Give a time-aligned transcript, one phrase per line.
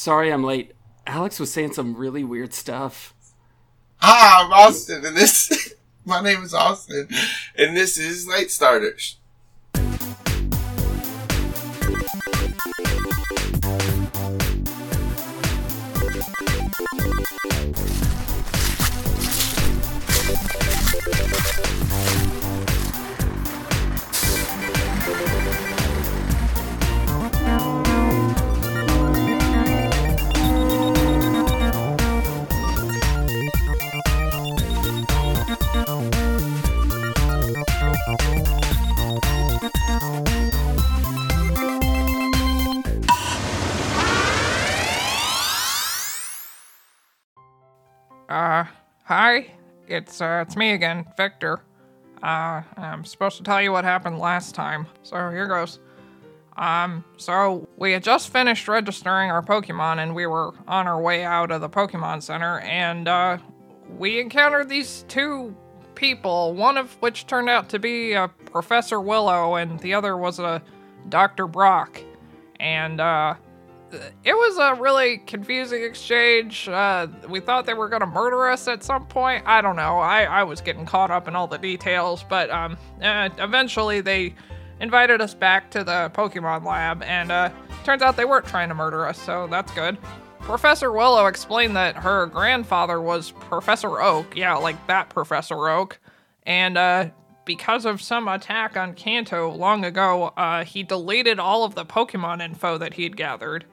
[0.00, 0.72] sorry I'm late.
[1.06, 3.14] Alex was saying some really weird stuff.
[3.98, 5.74] Hi, I'm Austin, and this.
[6.06, 7.06] my name is Austin,
[7.54, 9.18] and this is Late Starters.
[48.40, 48.64] Uh,
[49.04, 49.48] hi.
[49.86, 51.60] It's uh, it's me again, Victor.
[52.22, 54.86] Uh, I'm supposed to tell you what happened last time.
[55.02, 55.78] So here goes.
[56.56, 61.22] Um, so we had just finished registering our Pokemon and we were on our way
[61.22, 63.36] out of the Pokemon Center and uh,
[63.98, 65.54] we encountered these two
[65.94, 70.38] people, one of which turned out to be uh, Professor Willow and the other was
[70.38, 70.62] a
[71.10, 71.46] Dr.
[71.46, 72.00] Brock.
[72.58, 73.34] And uh,
[74.24, 76.68] it was a really confusing exchange.
[76.68, 79.44] Uh, we thought they were going to murder us at some point.
[79.46, 79.98] I don't know.
[79.98, 84.34] I, I was getting caught up in all the details, but um, uh, eventually they
[84.80, 87.50] invited us back to the Pokemon lab, and uh,
[87.84, 89.98] turns out they weren't trying to murder us, so that's good.
[90.40, 94.36] Professor Willow explained that her grandfather was Professor Oak.
[94.36, 95.98] Yeah, like that Professor Oak.
[96.44, 97.10] And uh,
[97.44, 102.42] because of some attack on Kanto long ago, uh, he deleted all of the Pokemon
[102.42, 103.66] info that he'd gathered.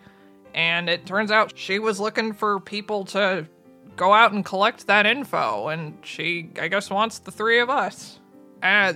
[0.57, 3.47] And it turns out she was looking for people to
[3.95, 8.19] go out and collect that info, and she, I guess, wants the three of us.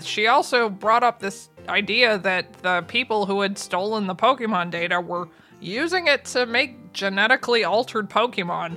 [0.02, 5.00] She also brought up this idea that the people who had stolen the Pokemon data
[5.00, 8.76] were using it to make genetically altered Pokemon.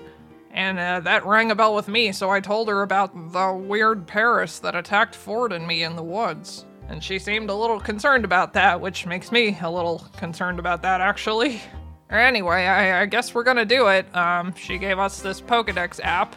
[0.50, 4.06] And uh, that rang a bell with me, so I told her about the weird
[4.06, 6.66] Paras that attacked Ford and me in the woods.
[6.88, 10.82] And she seemed a little concerned about that, which makes me a little concerned about
[10.82, 11.62] that, actually.
[12.10, 14.14] Anyway, I, I guess we're gonna do it.
[14.14, 16.36] Um, she gave us this Pokedex app,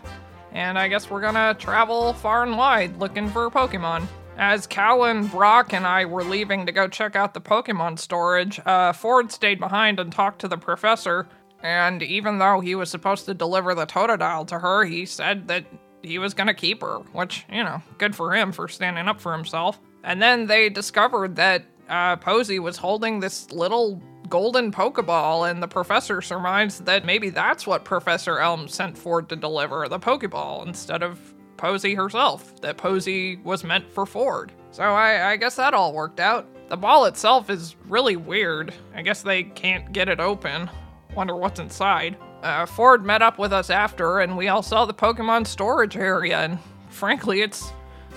[0.51, 4.07] and I guess we're gonna travel far and wide looking for Pokemon.
[4.38, 8.94] As Calynn, Brock, and I were leaving to go check out the Pokemon storage, uh,
[8.94, 11.27] Ford stayed behind and talked to the professor.
[11.63, 15.66] And even though he was supposed to deliver the Totodile to her, he said that
[16.03, 19.33] he was gonna keep her, which, you know, good for him for standing up for
[19.33, 19.79] himself.
[20.03, 25.67] And then they discovered that uh, Posey was holding this little golden Pokeball, and the
[25.67, 31.03] professor surmised that maybe that's what Professor Elm sent Ford to deliver the Pokeball instead
[31.03, 31.19] of
[31.57, 34.51] Posey herself, that Posey was meant for Ford.
[34.71, 36.47] So I, I guess that all worked out.
[36.69, 38.73] The ball itself is really weird.
[38.93, 40.69] I guess they can't get it open.
[41.15, 42.17] Wonder what's inside.
[42.44, 46.41] Uh, Ford met up with us after, and we all saw the Pokemon storage area,
[46.41, 46.59] and
[46.89, 47.71] frankly, it's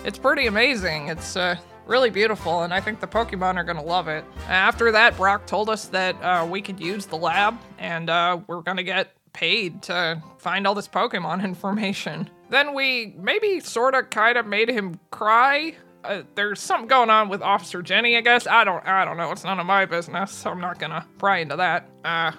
[0.05, 1.09] it's pretty amazing.
[1.09, 1.57] It's uh,
[1.87, 4.25] really beautiful, and I think the Pokemon are gonna love it.
[4.49, 8.63] After that, Brock told us that uh, we could use the lab, and uh, we're
[8.63, 12.31] gonna get paid to find all this Pokemon information.
[12.49, 15.75] Then we maybe sort of kind of made him cry.
[16.03, 18.47] Uh, there's something going on with Officer Jenny, I guess.
[18.47, 19.31] I don't, I don't know.
[19.33, 21.89] It's none of my business, so I'm not gonna pry into that.
[22.05, 22.33] Uh,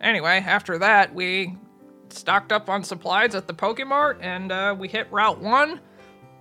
[0.00, 1.56] anyway, after that, we
[2.08, 5.80] stocked up on supplies at the Pokemart, and uh, we hit Route One.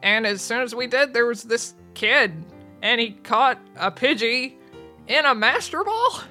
[0.04, 2.46] And as soon as we did, there was this kid,
[2.82, 4.56] and he caught a Pidgey
[5.08, 6.22] in a Master Ball,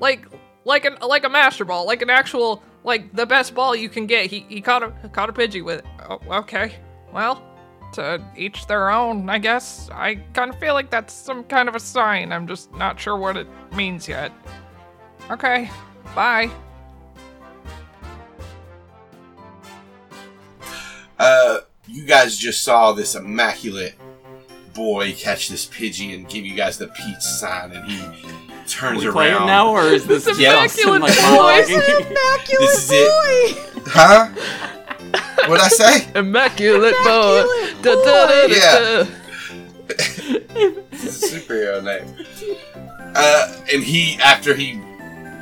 [0.00, 0.26] like
[0.64, 4.06] like an like a Master Ball, like an actual like the best ball you can
[4.06, 4.26] get.
[4.26, 5.86] He he caught a caught a Pidgey with it.
[6.08, 6.74] Oh, okay,
[7.12, 7.42] well,
[7.92, 9.88] to each their own, I guess.
[9.92, 12.32] I kind of feel like that's some kind of a sign.
[12.32, 14.32] I'm just not sure what it means yet.
[15.30, 15.70] Okay,
[16.14, 16.50] bye.
[21.18, 23.94] Uh, you guys just saw this immaculate
[24.80, 28.00] boy catch this Pidgey and give you guys the peace sign, and he
[28.66, 29.42] turns we play around.
[29.42, 30.62] it now, or is this This Yeah.
[30.62, 32.16] just some, like, immaculate boy.
[32.16, 32.58] monologuing?
[32.58, 33.58] This is it.
[33.86, 34.28] Huh?
[35.46, 36.08] What'd I say?
[36.18, 37.44] Immaculate boy.
[37.82, 38.46] Da da da.
[38.46, 39.06] Yeah.
[39.90, 42.26] It's a superhero name.
[43.14, 44.80] Uh, and he, after he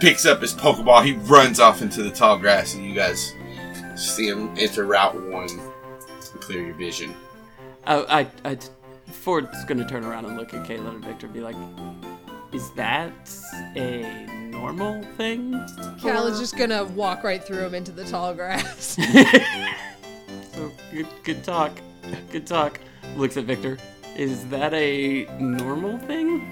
[0.00, 3.34] picks up his Pokeball, he runs off into the tall grass, and you guys
[3.94, 7.14] see him enter Route 1 and clear your vision.
[7.86, 8.58] Uh, I, I,
[9.10, 11.56] Ford's gonna turn around and look at Kayla and Victor and be like,
[12.52, 13.12] is that
[13.76, 15.52] a normal thing?
[16.00, 18.98] Cal is just gonna walk right through him into the tall grass.
[20.58, 21.70] So, good, good talk.
[22.32, 22.80] Good talk.
[23.16, 23.78] Looks at Victor.
[24.16, 26.42] Is that a normal thing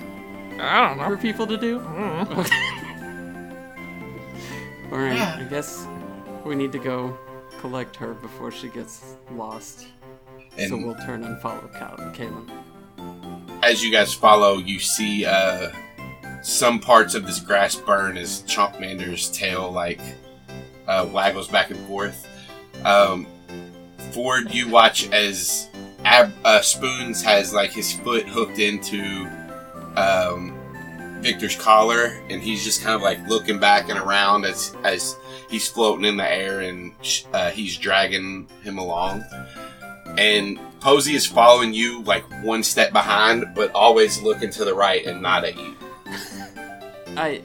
[0.61, 1.09] I don't know.
[1.09, 1.81] for people to do?
[1.81, 2.31] Okay.
[4.93, 5.85] All right, I guess
[6.44, 7.19] we need to go
[7.59, 9.88] collect her before she gets lost.
[10.58, 12.50] And so we'll turn and follow Cal- Calynn.
[13.62, 15.70] as you guys follow, you see uh,
[16.43, 20.00] some parts of this grass burn as Chompmander's tail like
[20.88, 22.26] uh, waggles back and forth.
[22.85, 23.26] Um,
[24.12, 25.69] Ford, you watch as
[26.05, 29.26] Ab- uh, Spoons has like his foot hooked into
[29.97, 30.55] um,
[31.20, 35.17] Victor's collar, and he's just kind of like looking back and around as as
[35.50, 39.25] he's floating in the air, and sh- uh, he's dragging him along.
[40.19, 45.05] And Posey is following you like one step behind, but always looking to the right
[45.05, 45.75] and not at you.
[47.17, 47.43] I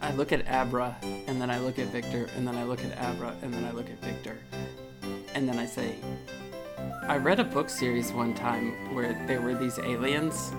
[0.00, 2.98] I look at Abra and then I look at Victor and then I look at
[2.98, 4.38] Abra and then I look at Victor.
[5.34, 5.94] And then I say
[7.06, 10.52] I read a book series one time where there were these aliens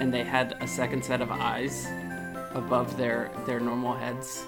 [0.00, 1.86] and they had a second set of eyes
[2.52, 4.44] above their their normal heads.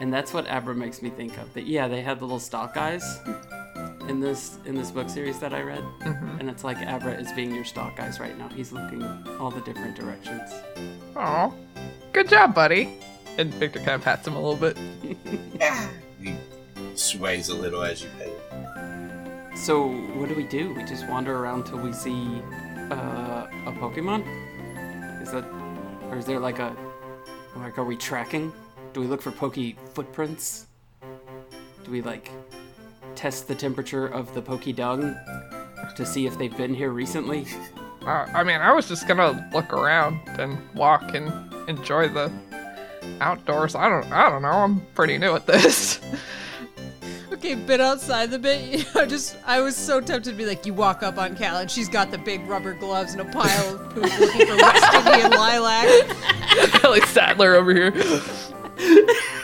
[0.00, 1.52] And that's what Abra makes me think of.
[1.54, 3.20] That yeah, they had little stalk eyes
[4.08, 5.84] in this in this book series that I read.
[6.38, 8.48] And it's like Abra is being your stock eyes right now.
[8.48, 9.02] He's looking
[9.38, 10.50] all the different directions.
[11.14, 11.54] Oh,
[12.12, 12.98] good job, buddy.
[13.36, 14.76] And Victor kind of pats him a little bit.
[16.20, 16.34] He
[16.96, 19.56] sways a little as you pet him.
[19.56, 19.86] So
[20.18, 20.74] what do we do?
[20.74, 22.42] We just wander around till we see
[22.90, 24.24] uh, a Pokemon?
[25.22, 25.44] Is that,
[26.10, 26.76] or is there like a,
[27.56, 28.52] like are we tracking?
[28.92, 29.58] Do we look for Poke
[29.94, 30.66] footprints?
[31.84, 32.30] Do we like
[33.18, 35.16] test the temperature of the Poke dung
[35.96, 37.46] to see if they've been here recently?
[38.02, 42.30] Uh, I mean, I was just gonna look around and walk and enjoy the
[43.20, 43.74] outdoors.
[43.74, 44.50] I don't, I don't know.
[44.50, 46.00] I'm pretty new at this.
[47.30, 48.80] Okay, bit outside the bit.
[48.80, 51.58] You know, just I was so tempted to be like, you walk up on Cal
[51.58, 54.94] and she's got the big rubber gloves and a pile of poop looking for West
[54.94, 55.86] Indian lilac.
[56.72, 57.92] Kelly Sadler over here.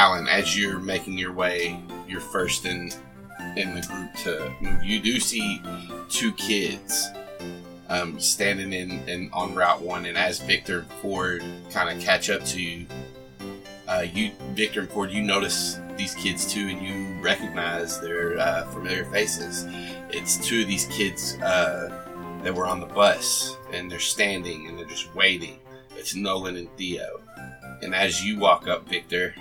[0.00, 2.90] As you're making your way, you're first in
[3.54, 4.82] in the group to move.
[4.82, 5.60] You do see
[6.08, 7.10] two kids
[7.90, 12.62] um, standing in, on Route One, and as Victor Ford kind of catch up to
[12.62, 12.86] you,
[13.88, 18.64] uh, you Victor and Ford, you notice these kids too, and you recognize their uh,
[18.68, 19.66] familiar faces.
[20.08, 24.78] It's two of these kids uh, that were on the bus, and they're standing and
[24.78, 25.58] they're just waiting.
[25.94, 27.20] It's Nolan and Theo.
[27.82, 29.34] And as you walk up, Victor,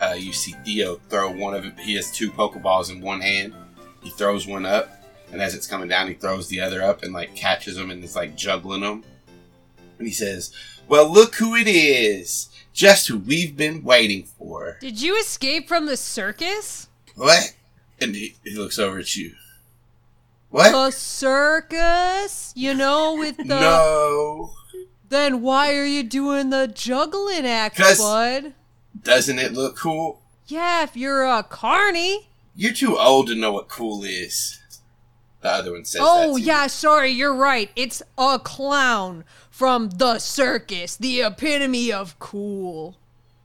[0.00, 3.54] uh, you see Theo throw one of he has two Pokeballs in one hand.
[4.02, 7.12] He throws one up, and as it's coming down, he throws the other up and
[7.12, 9.04] like catches them and is like juggling them.
[9.98, 10.52] And he says,
[10.88, 12.48] "Well, look who it is!
[12.72, 16.88] Just who we've been waiting for." Did you escape from the circus?
[17.14, 17.54] What?
[18.00, 19.34] And he, he looks over at you.
[20.48, 20.72] What?
[20.72, 22.52] The circus?
[22.56, 23.44] You know, with the.
[23.44, 24.52] no.
[25.10, 28.54] Then why are you doing the juggling act, bud?
[29.02, 30.20] Doesn't it look cool?
[30.46, 32.28] Yeah, if you're uh, a carny.
[32.54, 34.58] You're too old to know what cool is.
[35.40, 36.46] The other one says that Oh, to you.
[36.46, 37.70] yeah, sorry, you're right.
[37.74, 42.98] It's a clown from the circus, the epitome of cool.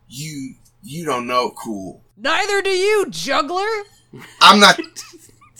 [0.09, 2.03] You you don't know cool.
[2.17, 3.65] Neither do you, juggler.
[4.41, 4.79] I'm not.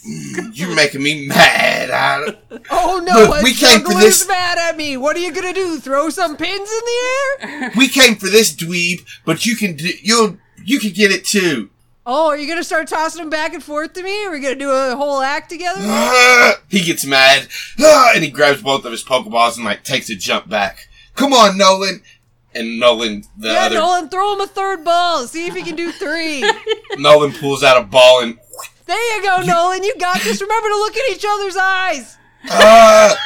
[0.08, 1.90] Mm, You're making me mad.
[1.92, 2.36] I,
[2.70, 4.98] Oh no, Look, we came for this- mad at me.
[4.98, 5.80] What are you gonna do?
[5.80, 7.72] Throw some pins in the air?
[7.76, 11.70] we came for this dweeb, but you can do, you'll you can get it too.
[12.08, 14.26] Oh, are you gonna start tossing them back and forth to me?
[14.26, 15.82] Are we gonna do a whole act together?
[16.70, 17.48] He gets mad,
[17.80, 20.88] and he grabs both of his Pokeballs and like takes a jump back.
[21.16, 22.02] Come on, Nolan.
[22.54, 25.28] And Nolan, the yeah, other Nolan, throw him a third ball.
[25.28, 26.42] See if he can do three.
[26.98, 28.38] Nolan pulls out a ball and
[28.86, 29.84] there you go, Nolan.
[29.84, 30.42] You got this.
[30.42, 32.18] Remember to look at each other's eyes.
[32.50, 33.18] ah.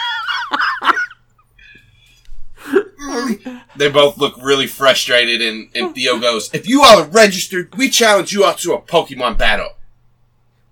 [3.75, 7.89] they both look really frustrated, and, and Theo goes, "If you all are registered, we
[7.89, 9.69] challenge you all to a Pokemon battle."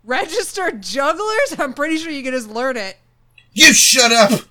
[0.03, 1.55] Registered jugglers?
[1.59, 2.97] I'm pretty sure you can just learn it.
[3.53, 4.41] You shut up!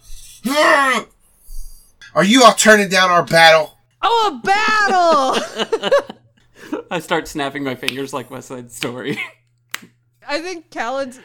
[2.14, 3.78] Are you all turning down our battle?
[4.02, 6.02] Oh, a battle!
[6.90, 9.18] I start snapping my fingers like West Side Story.
[10.28, 11.20] I think Calynn's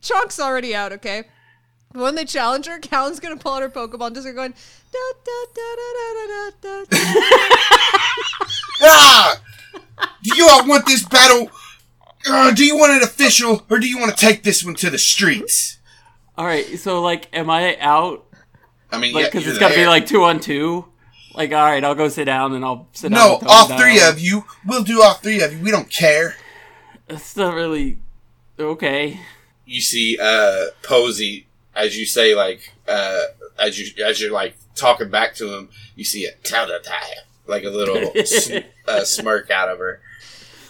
[0.00, 0.92] Chunk's already out.
[0.92, 1.24] Okay.
[1.92, 4.54] When they challenge her, Calynn's gonna pull out her Pokemon, just going
[4.92, 5.90] da da da da
[6.26, 6.98] da da da.
[8.82, 9.40] ah!
[10.22, 11.50] Do you all want this battle?
[12.26, 14.90] Uh, do you want it official, or do you want to take this one to
[14.90, 15.78] the streets?
[16.36, 18.26] All right, so like, am I out?
[18.90, 20.86] I mean, because it's yeah, it's got to be like two on two.
[21.34, 23.38] Like, all right, I'll go sit down and I'll sit no, down.
[23.42, 24.44] No, all three of you.
[24.66, 25.62] We'll do all three of you.
[25.62, 26.36] We don't care.
[27.08, 27.98] It's not really
[28.58, 29.20] okay.
[29.66, 33.22] You see, uh, Posey, as you say, like, uh,
[33.58, 37.24] as you as you're like talking back to him, you see a Totodile.
[37.46, 40.00] like a little sm- uh, smirk out of her.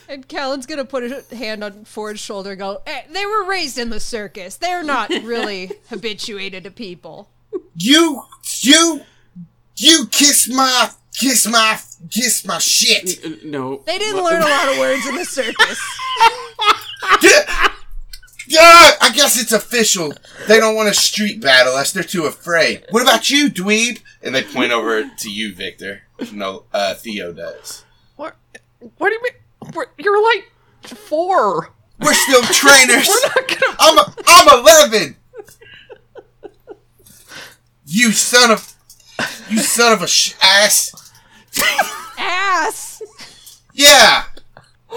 [0.08, 3.78] And Calynn's gonna put a hand on Ford's shoulder and go, eh, they were raised
[3.78, 4.56] in the circus.
[4.56, 7.28] They're not really habituated to people.
[7.74, 8.22] You,
[8.60, 9.00] you,
[9.76, 11.78] you kiss my, kiss my,
[12.10, 13.24] kiss my shit.
[13.24, 13.82] Uh, No.
[13.86, 15.80] They didn't learn a lot of words in the circus.
[18.46, 20.12] Yeah, I guess it's official.
[20.46, 22.84] They don't want a street battle unless they're too afraid.
[22.90, 24.00] What about you, dweeb?
[24.22, 26.02] And they point over to you, Victor.
[26.32, 27.84] No, uh, Theo does.
[28.16, 28.36] What?
[28.98, 29.72] What do you mean?
[29.74, 30.50] We're, you're like
[30.82, 31.70] four.
[32.00, 33.08] We're still trainers.
[33.08, 33.76] We're not gonna.
[33.78, 34.58] I'm a, I'm
[34.90, 35.16] 11.
[37.86, 38.74] You son of,
[39.48, 41.12] you son of a sh- ass.
[42.18, 43.02] Ass!
[43.72, 44.24] Yeah.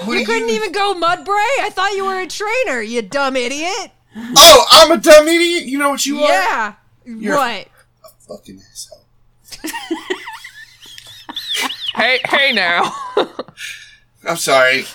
[0.06, 1.34] What You couldn't even go mud bray?
[1.62, 3.92] I thought you were a trainer, you dumb idiot.
[4.16, 5.64] Oh, I'm a dumb idiot.
[5.66, 6.28] You know what you are?
[6.30, 6.74] Yeah.
[7.06, 7.68] You're- what?
[8.28, 9.06] Fucking asshole.
[11.96, 12.94] Hey, hey now.
[14.24, 14.86] I'm sorry.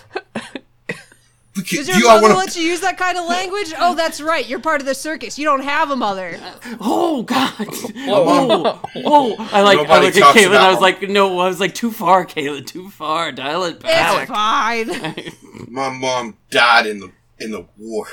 [1.55, 3.73] Look Does your you all mother want let you use that kind of language?
[3.79, 4.49] Oh, that's right.
[4.49, 5.39] You're part of the circus.
[5.39, 6.39] You don't have a mother.
[6.81, 7.53] Oh God!
[7.59, 8.65] Whoa.
[8.65, 9.37] Oh, oh!
[9.53, 9.79] I like.
[9.79, 10.57] I Nobody look at talks Caitlin.
[10.57, 11.39] I was like, no.
[11.39, 12.67] I was like, too far, Caitlin.
[12.67, 13.31] Too far.
[13.33, 14.23] Dial it back.
[14.23, 15.35] It's back.
[15.37, 15.69] fine.
[15.69, 18.07] My mom died in the in the war.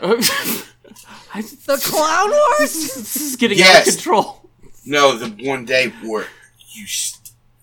[0.00, 2.58] I, The Clown Wars?
[2.94, 4.48] this is getting out of control.
[4.84, 6.26] No, the one day war.
[6.72, 7.15] You s-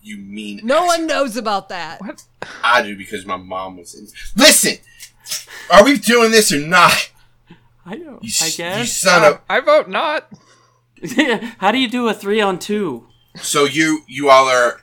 [0.04, 0.86] you mean No ass.
[0.98, 2.00] one knows about that.
[2.00, 2.22] what?
[2.62, 4.06] I do because my mom was in.
[4.36, 4.74] Listen,
[5.72, 7.10] are we doing this or not?
[7.86, 8.18] I know.
[8.22, 8.96] You, I s- you guess.
[8.96, 9.40] son of.
[9.48, 10.30] I vote not.
[11.58, 13.06] How do you do a three on two?
[13.36, 14.80] So you you all are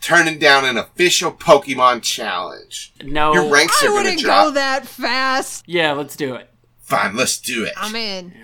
[0.00, 2.92] turning down an official Pokemon challenge.
[3.02, 3.32] No.
[3.32, 4.44] Your ranks I are going wouldn't to drop.
[4.46, 5.64] go that fast.
[5.66, 6.50] Yeah, let's do it.
[6.80, 7.72] Fine, let's do it.
[7.76, 8.34] I'm in.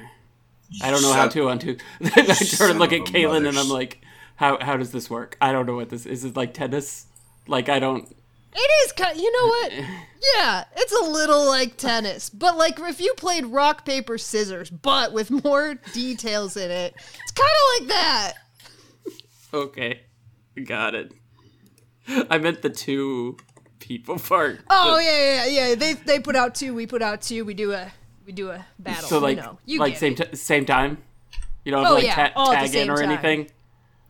[0.83, 1.77] I don't know how Son- two on two.
[2.05, 4.01] I turn son and look at a Caitlin and I'm like,
[4.41, 5.37] how how does this work?
[5.39, 6.25] I don't know what this is.
[6.25, 7.05] It like tennis?
[7.47, 8.09] Like I don't.
[8.55, 9.17] It is kind.
[9.21, 9.73] You know what?
[10.37, 15.15] Yeah, it's a little like tennis, but like if you played rock paper scissors, but
[15.15, 18.33] with more details in it, it's kind of like that.
[19.55, 20.01] Okay,
[20.67, 21.13] got it.
[22.29, 23.39] I meant the two
[23.79, 24.61] people part.
[24.69, 25.75] Oh yeah, yeah, yeah.
[25.75, 26.75] They they put out two.
[26.75, 27.47] We put out two.
[27.47, 27.91] We do a
[28.27, 29.09] we do a battle.
[29.09, 30.99] So like you know, you like same t- same time.
[31.65, 33.11] You don't have Oh, to like yeah, ta- all at the tag in or time.
[33.11, 33.51] anything.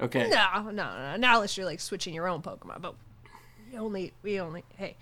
[0.01, 0.29] Okay.
[0.31, 1.17] No, no, no.
[1.17, 2.81] Not unless you're like switching your own Pokemon.
[2.81, 2.95] But
[3.73, 4.97] we only we only hey,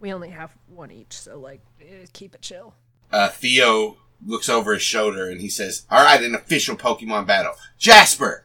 [0.00, 1.12] we only have one each.
[1.18, 2.74] So like eh, keep it chill.
[3.10, 7.54] uh, Theo looks over his shoulder and he says, "All right, an official Pokemon battle,
[7.78, 8.44] Jasper."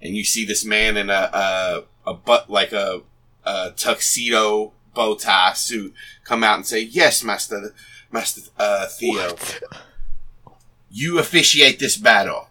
[0.00, 3.02] And you see this man in a a, a butt like a,
[3.44, 7.74] a tuxedo bow tie suit come out and say, "Yes, Master
[8.12, 9.34] Master uh, Theo,
[10.90, 12.48] you officiate this battle."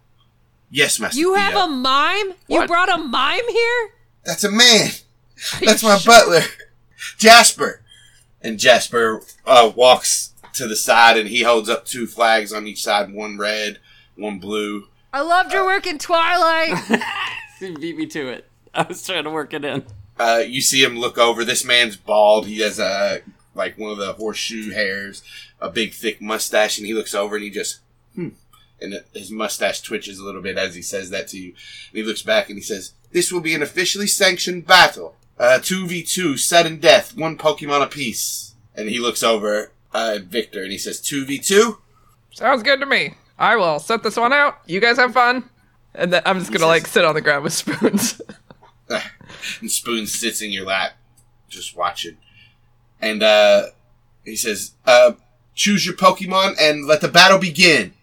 [0.70, 1.20] Yes, Master.
[1.20, 1.44] You Theo.
[1.44, 2.34] have a mime?
[2.48, 3.90] You brought a mime here?
[4.26, 4.90] That's a man.
[5.54, 6.14] Are That's my sure?
[6.14, 6.42] butler,
[7.18, 7.82] Jasper.
[8.42, 12.84] And Jasper uh, walks to the side and he holds up two flags on each
[12.84, 13.80] side, one red,
[14.16, 14.88] one blue.
[15.14, 16.78] I loved your work in Twilight.
[17.60, 18.46] You beat me to it.
[18.74, 19.84] I was trying to work it in.
[20.20, 21.44] Uh, you see him look over.
[21.44, 22.46] This man's bald.
[22.46, 23.22] He has a
[23.56, 25.24] like one of the horseshoe hairs,
[25.60, 27.80] a big thick mustache, and he looks over and he just
[28.14, 28.30] hmm.
[28.80, 31.50] And his mustache twitches a little bit as he says that to you.
[31.50, 35.16] And he looks back and he says, "This will be an officially sanctioned battle.
[35.40, 40.24] Uh, two v two, sudden death, one Pokemon apiece." And he looks over uh, at
[40.24, 41.80] Victor and he says, two v two.
[42.34, 43.16] Sounds good to me.
[43.40, 44.60] I will set this one out.
[44.66, 45.50] You guys have fun.
[45.96, 48.22] And then I'm just gonna like sit on the ground with spoons.
[48.90, 50.94] and Spoon sits in your lap,
[51.50, 52.18] just watching.
[53.02, 53.68] And uh,
[54.24, 55.14] he says, uh,
[55.56, 57.94] "Choose your Pokemon and let the battle begin."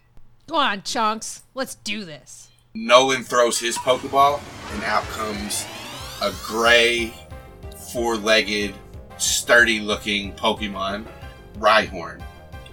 [0.46, 1.42] Go on, Chunks.
[1.54, 2.50] Let's do this.
[2.74, 4.40] Nolan throws his Pokeball,
[4.74, 5.64] and out comes
[6.20, 7.14] a gray,
[7.92, 8.74] four-legged,
[9.16, 11.06] sturdy-looking Pokemon,
[11.58, 12.22] Rhyhorn.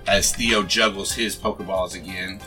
[0.07, 2.41] As Theo juggles his Pokeballs again,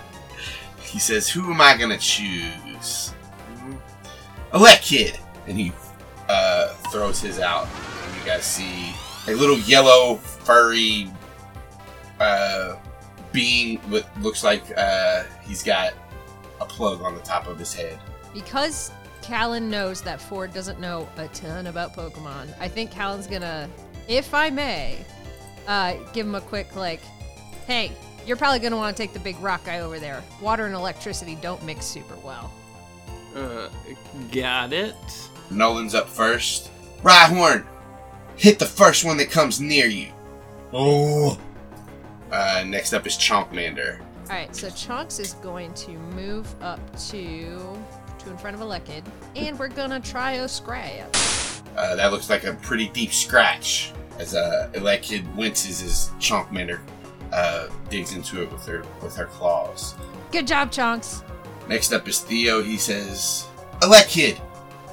[0.82, 3.14] he says, "Who am I gonna choose?"
[4.52, 5.72] Elekid, and he
[6.28, 7.66] uh, throws his out,
[8.04, 8.94] and you guys see
[9.26, 11.10] a little yellow, furry
[12.20, 12.76] uh,
[13.36, 15.92] being with looks like uh, he's got
[16.58, 17.98] a plug on the top of his head.
[18.32, 18.90] Because
[19.20, 23.68] Calynn knows that Ford doesn't know a ton about Pokemon, I think Calynn's gonna,
[24.08, 25.04] if I may,
[25.68, 27.02] uh, give him a quick, like,
[27.66, 27.92] hey,
[28.26, 30.24] you're probably gonna want to take the big rock guy over there.
[30.40, 32.50] Water and electricity don't mix super well.
[33.34, 33.68] Uh,
[34.32, 34.94] got it.
[35.50, 36.70] Nolan's up first.
[37.02, 37.66] Rhyhorn,
[38.38, 40.10] hit the first one that comes near you.
[40.72, 41.38] Oh.
[42.30, 44.00] Uh, next up is Chompmander.
[44.00, 47.78] All right, so Chunks is going to move up to
[48.18, 49.04] to in front of Elekid,
[49.36, 51.60] and we're gonna try a scratch.
[51.76, 56.80] Uh, that looks like a pretty deep scratch as uh, Elekid winces as Chonkmander
[57.32, 59.94] uh, digs into it with her with her claws.
[60.32, 61.22] Good job, Chunks.
[61.68, 62.62] Next up is Theo.
[62.62, 63.46] He says,
[63.80, 64.40] Elekid,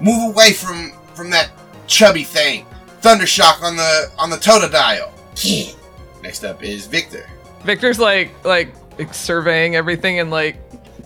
[0.01, 1.51] move away from from that
[1.87, 2.65] chubby thing.
[3.01, 5.11] Thundershock on the on the Totodile.
[6.23, 7.29] Next up is Victor.
[7.63, 8.73] Victor's like like
[9.11, 10.55] surveying everything and like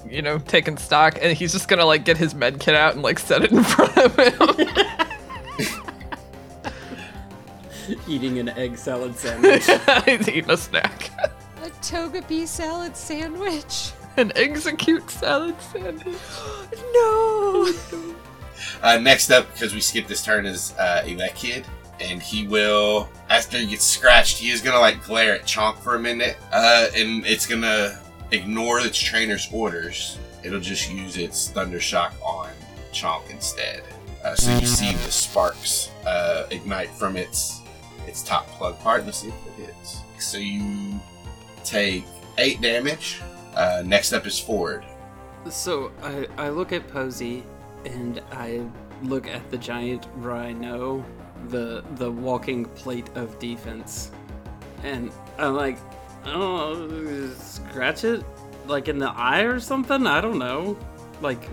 [0.07, 3.01] you know taking stock, and he's just gonna like get his med kit out and
[3.01, 4.67] like set it in front of him.
[8.07, 9.65] Eating an egg salad sandwich.
[10.05, 11.09] he's eating a snack.
[11.63, 13.91] A toga togepi salad sandwich.
[14.17, 16.17] An Exeggcute salad sandwich.
[16.93, 17.73] No.
[18.83, 21.65] Uh, next up, because we skipped this turn, is uh, Elekid.
[21.99, 25.95] And he will, after he gets scratched, he is to like glare at Chonk for
[25.95, 26.37] a minute.
[26.51, 27.99] Uh, and it's to
[28.31, 30.19] ignore its trainer's orders.
[30.43, 32.49] It'll just use its Thunder Shock on
[32.93, 33.83] Chonk instead.
[34.23, 37.61] Uh, so you see the sparks uh, ignite from its
[38.07, 39.05] its top plug part.
[39.05, 40.01] Let's see if it hits.
[40.19, 40.99] So you
[41.63, 42.05] take
[42.37, 43.21] eight damage.
[43.55, 44.85] Uh, next up is Ford.
[45.49, 47.43] So I, I look at Posey
[47.85, 48.61] and I
[49.03, 51.05] look at the giant rhino,
[51.49, 54.11] the the walking plate of defense,
[54.83, 55.77] and I'm like,
[56.25, 58.23] oh, scratch it
[58.67, 60.05] like in the eye or something.
[60.07, 60.77] I don't know.
[61.21, 61.47] Like,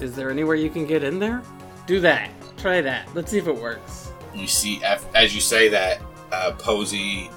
[0.00, 1.42] is there anywhere you can get in there?
[1.86, 2.30] Do that.
[2.56, 3.08] Try that.
[3.14, 4.12] Let's see if it works.
[4.34, 4.80] you see
[5.14, 6.00] as you say that
[6.32, 7.30] uh, posey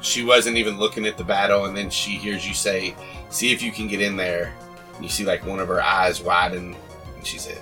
[0.00, 2.94] she wasn't even looking at the battle and then she hears you say
[3.28, 4.54] see if you can get in there
[5.02, 6.74] you see like one of her eyes widen
[7.16, 7.58] and she says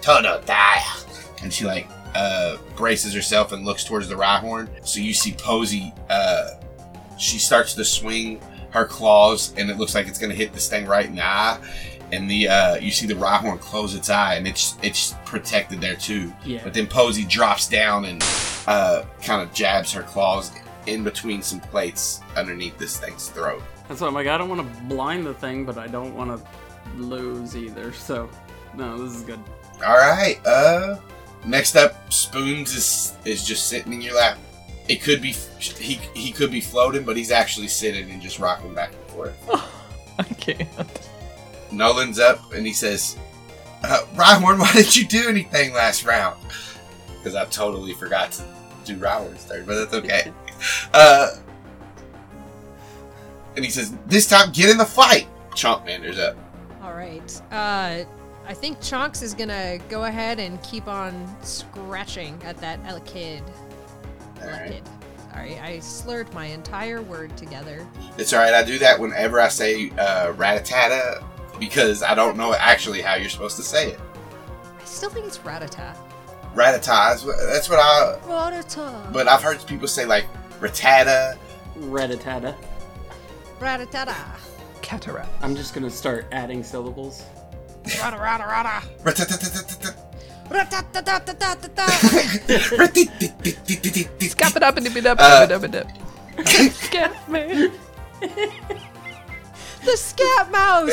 [0.00, 0.80] todo die
[1.42, 4.68] and she like uh, braces herself and looks towards the Rhyhorn.
[4.86, 6.50] So you see Posey, uh,
[7.18, 8.40] she starts to swing
[8.70, 11.58] her claws and it looks like it's gonna hit this thing right in the eye.
[12.12, 15.96] And the uh, you see the Rhyhorn close its eye and it's it's protected there
[15.96, 16.32] too.
[16.44, 16.60] Yeah.
[16.62, 18.22] But then Posey drops down and
[18.66, 20.52] uh, kind of jabs her claws
[20.86, 23.62] in between some plates underneath this thing's throat.
[23.88, 26.30] And so I'm like, I don't want to blind the thing, but I don't want
[26.30, 26.46] to
[26.96, 27.92] lose either.
[27.92, 28.30] So,
[28.74, 29.40] no, this is good.
[29.84, 30.38] All right.
[30.46, 30.96] Uh,
[31.44, 34.38] next up, Spoons is is just sitting in your lap.
[34.88, 38.74] It could be he he could be floating, but he's actually sitting and just rocking
[38.74, 39.50] back and forth.
[40.18, 41.08] I can't.
[41.72, 43.16] Nolan's up and he says,
[43.82, 46.40] uh, "Rhyhorn, why didn't you do anything last round?"
[47.18, 48.44] Because I totally forgot to
[48.84, 50.32] do Rhyhorn's turn, but that's okay.
[50.94, 51.36] Uh,
[53.56, 56.36] and he says, "This time, get in the fight." Chompmander's up.
[56.82, 57.42] All right.
[57.50, 58.04] Uh,
[58.46, 63.42] I think Chonks is gonna go ahead and keep on scratching at that L kid.
[64.42, 64.72] All right.
[64.72, 64.82] Kid.
[65.32, 67.86] Sorry, I slurred my entire word together.
[68.18, 68.54] It's all right.
[68.54, 71.24] I do that whenever I say uh, ratatata
[71.58, 74.00] because I don't know actually how you're supposed to say it.
[74.80, 75.96] I still think it's Ratata.
[76.54, 77.50] Ratata.
[77.50, 78.18] That's what I.
[78.26, 79.12] Ratata.
[79.12, 80.26] But I've heard people say like
[80.60, 81.36] ratata.
[81.78, 82.54] Retatata.
[83.58, 84.16] Ratatata.
[84.82, 85.30] Cataract.
[85.42, 87.24] I'm just gonna start adding syllables.
[88.00, 88.82] Rata rata rata.
[89.02, 89.94] Ratatatata.
[90.50, 91.86] Ratatatatata.
[94.20, 95.88] Scap it up and dip it up Uh, and dip it up.
[96.46, 97.70] Scap me.
[99.84, 100.90] the scat mouse.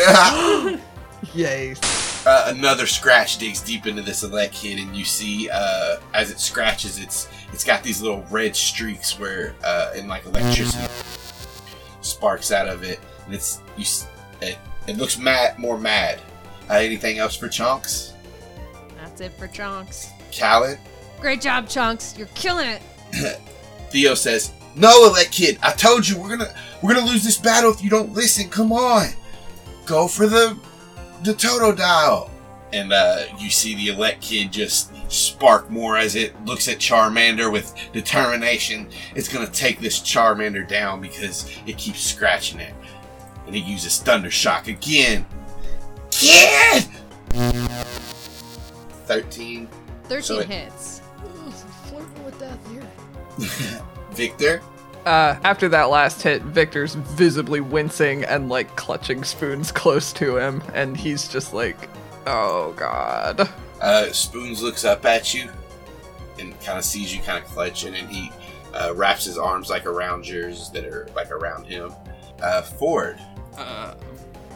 [1.33, 2.25] Yes.
[2.25, 6.99] uh, another scratch digs deep into this Elekid, and you see uh, as it scratches,
[6.99, 10.87] it's it's got these little red streaks where uh, and like electricity
[12.01, 13.83] sparks out of it, and it's you.
[13.83, 14.07] s-
[14.41, 16.19] It, it looks mad, more mad.
[16.71, 18.13] Uh, anything else for chunks?
[18.95, 20.09] That's it for Chunks.
[20.31, 20.79] Khaled?
[21.19, 22.17] Great job, Chunks.
[22.17, 22.81] You're killing it.
[23.89, 25.59] Theo says, "No, Elekid.
[25.61, 28.49] I told you we're gonna we're gonna lose this battle if you don't listen.
[28.49, 29.09] Come on,
[29.85, 30.57] go for the
[31.23, 32.29] the Totodile."
[32.71, 37.75] And uh, you see the Elekid just spark more as it looks at Charmander with
[37.91, 38.87] determination.
[39.13, 42.73] It's gonna take this Charmander down because it keeps scratching it,
[43.45, 45.25] and it uses Thunder Shock again.
[46.21, 46.83] Kid.
[49.05, 49.67] Thirteen.
[50.05, 51.01] 13 So it- hits.
[51.85, 53.81] Flirting with death here.
[54.11, 54.61] Victor.
[55.05, 60.61] Uh, after that last hit, Victor's visibly wincing and like clutching spoons close to him,
[60.75, 61.89] and he's just like,
[62.27, 63.49] "Oh God."
[63.81, 65.49] Uh, Spoons looks up at you
[66.37, 68.31] and kind of sees you kind of clutching, and he
[68.75, 71.91] uh, wraps his arms like around yours that are like around him.
[72.43, 73.17] Uh, Ford.
[73.57, 73.95] Uh,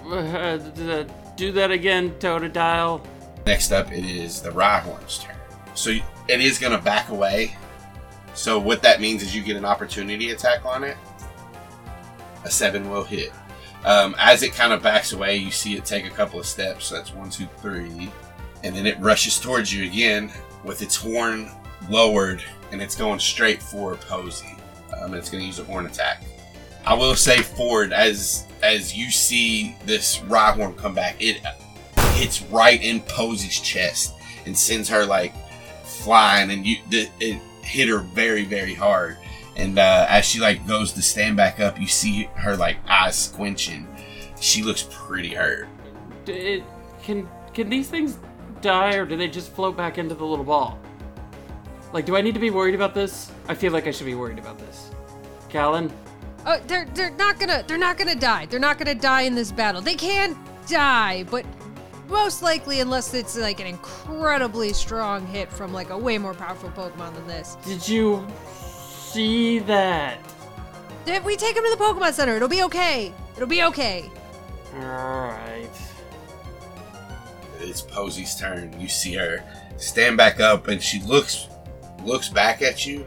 [0.11, 3.05] uh, d- do that again, Totodile.
[3.45, 5.35] Next up, it is the Rhyhorn's turn.
[5.75, 7.55] So it is going to back away.
[8.33, 10.97] So what that means is you get an opportunity attack on it.
[12.43, 13.31] A seven will hit.
[13.85, 16.85] Um, as it kind of backs away, you see it take a couple of steps.
[16.85, 18.11] So that's one, two, three.
[18.63, 20.31] and then it rushes towards you again
[20.63, 21.51] with its horn
[21.89, 24.57] lowered, and it's going straight for Posey.
[24.99, 26.23] Um, it's going to use a horn attack.
[26.85, 31.41] I will say, Ford, as as you see this Rhyhorn come back, it
[32.13, 34.13] hits right in Posey's chest
[34.45, 35.33] and sends her like
[35.83, 39.17] flying, and you it hit her very very hard.
[39.55, 43.15] And uh, as she like goes to stand back up, you see her like eyes
[43.15, 43.85] squinching.
[44.39, 45.67] She looks pretty hurt.
[46.27, 46.63] It,
[47.03, 48.17] can can these things
[48.61, 50.79] die or do they just float back into the little ball?
[51.93, 53.31] Like, do I need to be worried about this?
[53.47, 54.91] I feel like I should be worried about this.
[55.49, 55.89] Calynn,
[56.45, 58.45] Oh, they're they're not gonna they're not gonna die.
[58.45, 59.81] They're not gonna die in this battle.
[59.81, 61.45] They can die, but
[62.07, 66.69] most likely unless it's like an incredibly strong hit from like a way more powerful
[66.69, 67.57] Pokemon than this.
[67.65, 70.19] did you see that?
[71.07, 73.13] If we take him to the Pokemon Center, it'll be okay.
[73.35, 74.09] It'll be okay.
[74.75, 75.69] Alright.
[77.59, 78.79] It's Posey's turn.
[78.79, 79.43] You see her
[79.77, 81.47] stand back up, and she looks
[82.03, 83.05] looks back at you.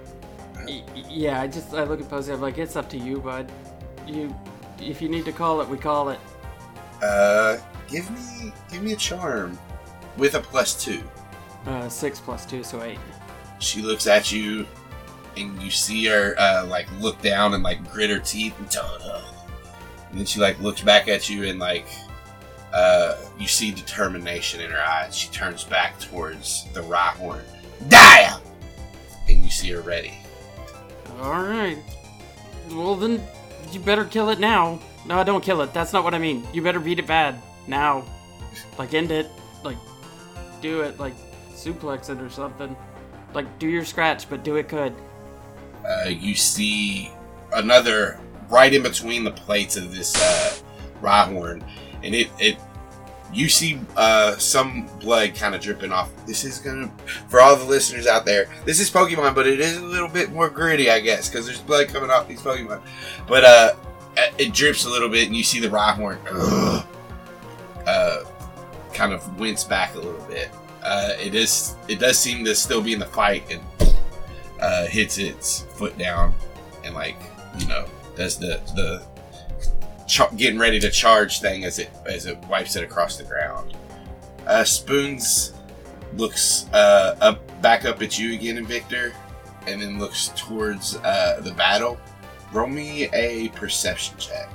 [1.08, 2.32] Yeah, I just I look at Posey.
[2.32, 3.50] I'm like, it's up to you, bud.
[4.06, 4.34] You,
[4.80, 6.20] if you need to call it, we call it.
[7.02, 9.58] Uh, give me give me a charm
[10.16, 11.02] with a plus two.
[11.66, 12.98] Uh, six plus two, so eight.
[13.58, 14.66] She looks at you,
[15.36, 18.86] and you see her uh, like look down and like grit her teeth and tell
[18.86, 19.24] her.
[20.10, 21.86] And then she like looks back at you and like
[22.72, 25.16] uh, you see determination in her eyes.
[25.16, 27.42] She turns back towards the Rhyhorn.
[27.88, 28.40] Die!
[29.28, 30.17] And you see her ready.
[31.20, 31.78] All right.
[32.70, 33.22] Well then,
[33.72, 34.78] you better kill it now.
[35.06, 35.72] No, don't kill it.
[35.72, 36.46] That's not what I mean.
[36.52, 38.04] You better beat it bad now.
[38.78, 39.30] Like end it.
[39.64, 39.78] Like
[40.60, 40.98] do it.
[40.98, 41.14] Like
[41.54, 42.76] suplex it or something.
[43.34, 44.94] Like do your scratch, but do it good.
[45.84, 47.10] uh, you see
[47.52, 50.54] another right in between the plates of this uh,
[51.02, 51.62] Rhyhorn,
[52.02, 52.58] and it it
[53.32, 56.10] you see uh, some blood kind of dripping off.
[56.26, 56.90] This is gonna
[57.28, 58.48] for all the listeners out there.
[58.64, 61.60] This is Pokemon, but it is a little bit more gritty, I guess, because there's
[61.60, 62.80] blood coming off these Pokemon.
[63.26, 63.74] But uh,
[64.38, 66.18] it drips a little bit, and you see the Rhyhorn
[67.86, 68.24] uh,
[68.92, 70.50] kind of wince back a little bit.
[70.82, 73.62] Uh, it is it does seem to still be in the fight, and
[74.60, 76.34] uh, hits its foot down
[76.84, 77.16] and like
[77.58, 77.86] you know
[78.16, 79.04] does the the
[80.08, 83.74] ch- getting ready to charge thing as it as it wipes it across the ground.
[84.46, 85.52] Uh, Spoons
[86.16, 89.12] looks uh, up back up at you again, Victor,
[89.66, 91.98] and then looks towards uh, the battle.
[92.52, 94.48] Roll me a perception check.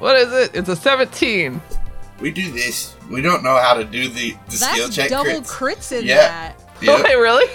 [0.00, 0.54] What is it?
[0.56, 1.60] It's a 17.
[2.20, 2.96] We do this.
[3.08, 5.10] We don't know how to do the, the skill That's check.
[5.10, 5.46] double crits.
[5.92, 6.16] crits in Yeah.
[6.16, 6.56] that.
[6.82, 7.48] Wait, really?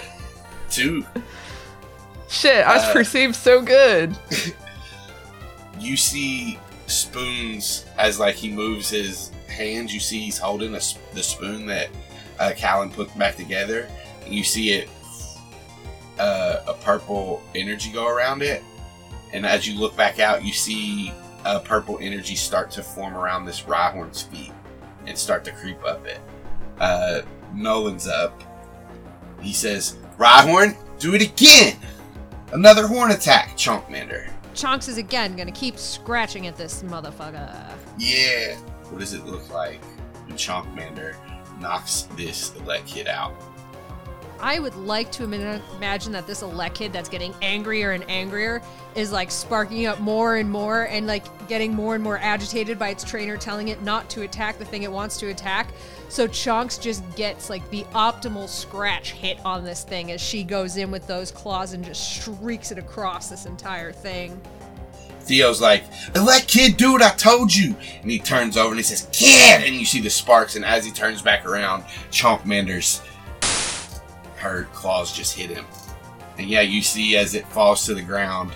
[0.70, 1.04] two.
[2.30, 4.16] Shit, I was Uh, perceived so good.
[5.78, 10.80] you see spoons as like he moves his hands you see he's holding a,
[11.14, 11.88] the spoon that
[12.38, 13.88] uh, calynn put back together
[14.26, 14.88] you see it
[16.18, 18.62] uh, a purple energy go around it
[19.32, 21.12] and as you look back out you see
[21.44, 24.52] a purple energy start to form around this Rhyhorn's feet
[25.06, 26.20] and start to creep up it.
[26.78, 27.22] Uh,
[27.54, 28.42] nolan's up.
[29.40, 31.76] He says Rhyhorn do it again!
[32.52, 37.70] Another horn attack chunkmander Chonks is again gonna keep scratching at this motherfucker.
[37.96, 38.56] Yeah.
[38.90, 39.80] What does it look like
[40.26, 41.14] when Chonkmander
[41.60, 43.40] knocks this Elekid out?
[44.40, 48.62] I would like to imagine that this Elekid that's getting angrier and angrier
[48.94, 52.90] is like sparking up more and more and like getting more and more agitated by
[52.90, 55.72] its trainer telling it not to attack the thing it wants to attack.
[56.08, 60.76] So Chonks just gets like the optimal scratch hit on this thing as she goes
[60.76, 64.40] in with those claws and just shrieks it across this entire thing.
[65.20, 67.76] Theo's like, Elekid, dude, I told you.
[68.00, 69.62] And he turns over and he says, kid!
[69.62, 73.02] And you see the sparks, and as he turns back around, Chonkmander's
[74.38, 75.64] her claws just hit him.
[76.38, 78.52] And yeah, you see as it falls to the ground,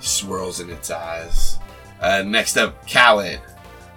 [0.00, 1.58] swirls in its eyes.
[2.00, 3.40] Uh, next up, Khaled.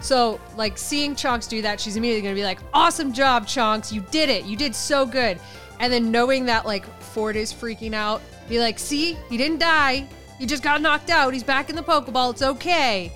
[0.01, 3.91] So, like, seeing Chonks do that, she's immediately gonna be like, Awesome job, Chonks.
[3.91, 4.45] You did it.
[4.45, 5.39] You did so good.
[5.79, 10.07] And then knowing that, like, Ford is freaking out, be like, See, he didn't die.
[10.37, 11.33] He just got knocked out.
[11.33, 12.31] He's back in the Pokeball.
[12.31, 13.13] It's okay.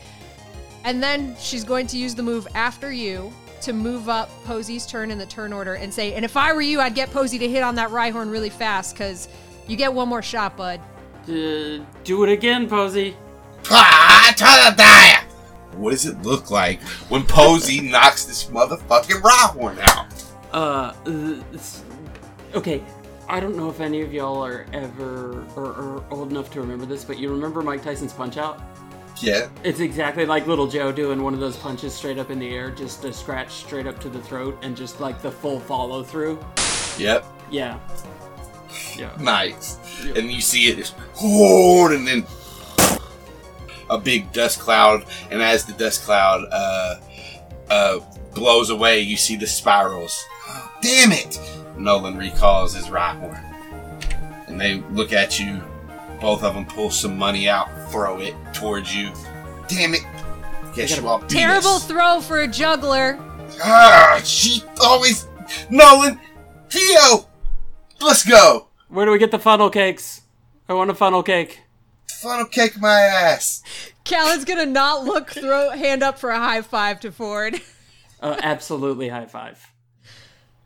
[0.86, 3.34] And then she's going to use the move after you
[3.67, 6.62] to move up Posey's turn in the turn order and say, And if I were
[6.62, 9.27] you, I'd get Posey to hit on that Rhyhorn really fast because
[9.67, 10.80] you get one more shot, bud.
[11.23, 13.15] Uh, do it again, Posey.
[13.69, 15.21] Ah, try to die!
[15.75, 20.23] What does it look like when Posey knocks this motherfucking Rhyhorn out?
[20.53, 20.93] Uh,
[22.56, 22.82] okay.
[23.27, 26.86] I don't know if any of y'all are ever or, or old enough to remember
[26.86, 28.62] this, but you remember Mike Tyson's Punch Out?
[29.21, 29.49] Yeah.
[29.63, 32.71] It's exactly like Little Joe doing one of those punches straight up in the air,
[32.71, 36.39] just a scratch straight up to the throat, and just like the full follow through.
[36.97, 37.25] Yep.
[37.49, 37.80] Yeah.
[38.97, 39.15] Yeah.
[39.19, 39.77] Nice.
[40.15, 42.25] And you see it, oh, and then
[43.89, 45.06] a big dust cloud.
[45.32, 46.95] And as the dust cloud uh,
[47.69, 47.99] uh,
[48.34, 50.23] blows away, you see the spirals.
[50.82, 51.39] Damn it!
[51.77, 53.36] Nolan recalls his one.
[54.47, 55.62] And they look at you.
[56.19, 59.12] Both of them pull some money out, throw it towards you.
[59.67, 60.01] Damn it!
[60.73, 61.88] Guess you all beat Terrible us.
[61.88, 63.19] throw for a juggler.
[63.63, 65.27] Ah, she always.
[65.69, 66.19] Nolan!
[66.69, 67.27] Theo!
[68.01, 68.67] Let's go!
[68.89, 70.21] Where do we get the funnel cakes?
[70.67, 71.62] I want a funnel cake.
[72.08, 73.63] Funnel cake my ass!
[74.03, 77.60] Calynn's gonna not look, throw hand up for a high five to Ford.
[78.21, 79.71] Uh, absolutely high five.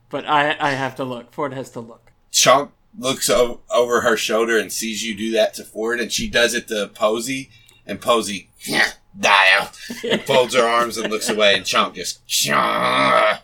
[0.09, 1.33] But I I have to look.
[1.33, 2.11] Ford has to look.
[2.31, 6.29] Chunk looks o- over her shoulder and sees you do that to Ford, and she
[6.29, 7.49] does it to Posey,
[7.85, 9.71] and Posey, yeah, dial,
[10.09, 13.39] and folds her arms and looks away, and Chunk just, yeah.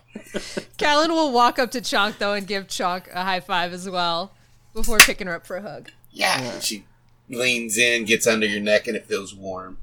[0.77, 4.33] Calynn will walk up to Chonk though and give Chonk a high five as well
[4.73, 5.89] before picking her up for a hug.
[6.11, 6.85] Yeah, she
[7.29, 9.77] leans in, gets under your neck, and it feels warm.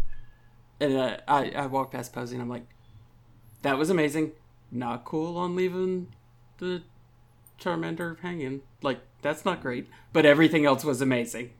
[0.81, 2.67] And uh, I I walk past Posey and I'm like,
[3.63, 4.33] that was amazing.
[4.71, 6.09] Not cool on leaving
[6.59, 6.83] the
[7.61, 8.63] Charmander hanging.
[8.83, 9.89] Like that's not great.
[10.13, 11.51] But everything else was amazing.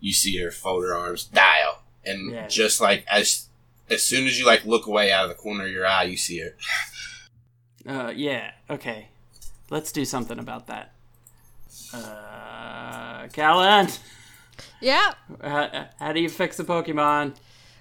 [0.00, 2.46] You see her fold her arms, dial, and Yeah.
[2.46, 3.48] just like as
[3.90, 6.16] as soon as you like look away out of the corner of your eye, you
[6.16, 6.54] see her.
[7.86, 9.08] Uh, yeah, okay.
[9.70, 10.92] Let's do something about that.
[11.92, 13.98] Uh, Calynn,
[14.80, 15.14] Yeah.
[15.42, 17.34] how, how do you fix a Pokemon?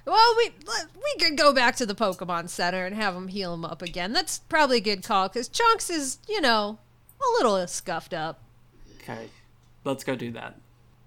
[0.06, 3.66] Well, we we could go back to the Pokemon Center and have them heal him
[3.66, 4.14] up again.
[4.14, 6.80] That's probably a good call because Chunks is, you know,
[7.20, 8.42] a little scuffed up.
[9.08, 9.30] Okay,
[9.84, 10.60] let's go do that.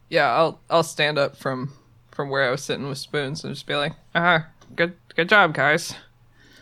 [0.08, 1.72] Yeah, I'll I'll stand up from
[2.10, 5.54] from where I was sitting with spoons and just be like, ah, good good job,
[5.54, 5.94] guys.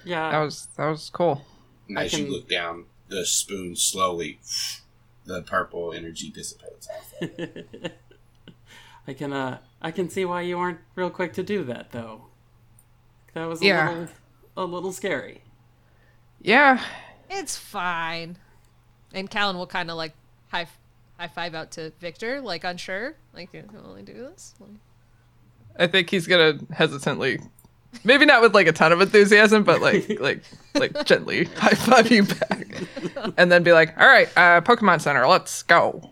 [0.05, 1.42] Yeah, That was that was cool.
[1.88, 4.40] And as can- you look down, the spoon slowly,
[5.24, 6.88] the purple energy dissipates.
[9.07, 12.22] I can uh I can see why you weren't real quick to do that though.
[13.35, 13.88] That was a Yeah.
[13.90, 14.09] little
[14.57, 15.42] a little scary.
[16.40, 16.83] Yeah,
[17.31, 18.37] It's fine.
[19.12, 20.12] And Calynn will kind of like
[20.48, 20.66] high
[21.18, 24.54] high five out to Victor, like unsure, like you can only do this.
[24.61, 24.70] Like,
[25.78, 27.40] I think he's gonna hesitantly,
[28.04, 30.42] maybe not with like a ton of enthusiasm, but like like
[30.74, 32.66] like gently high five you back,
[33.37, 36.11] and then be like, all right, uh, Pokemon Center, let's go.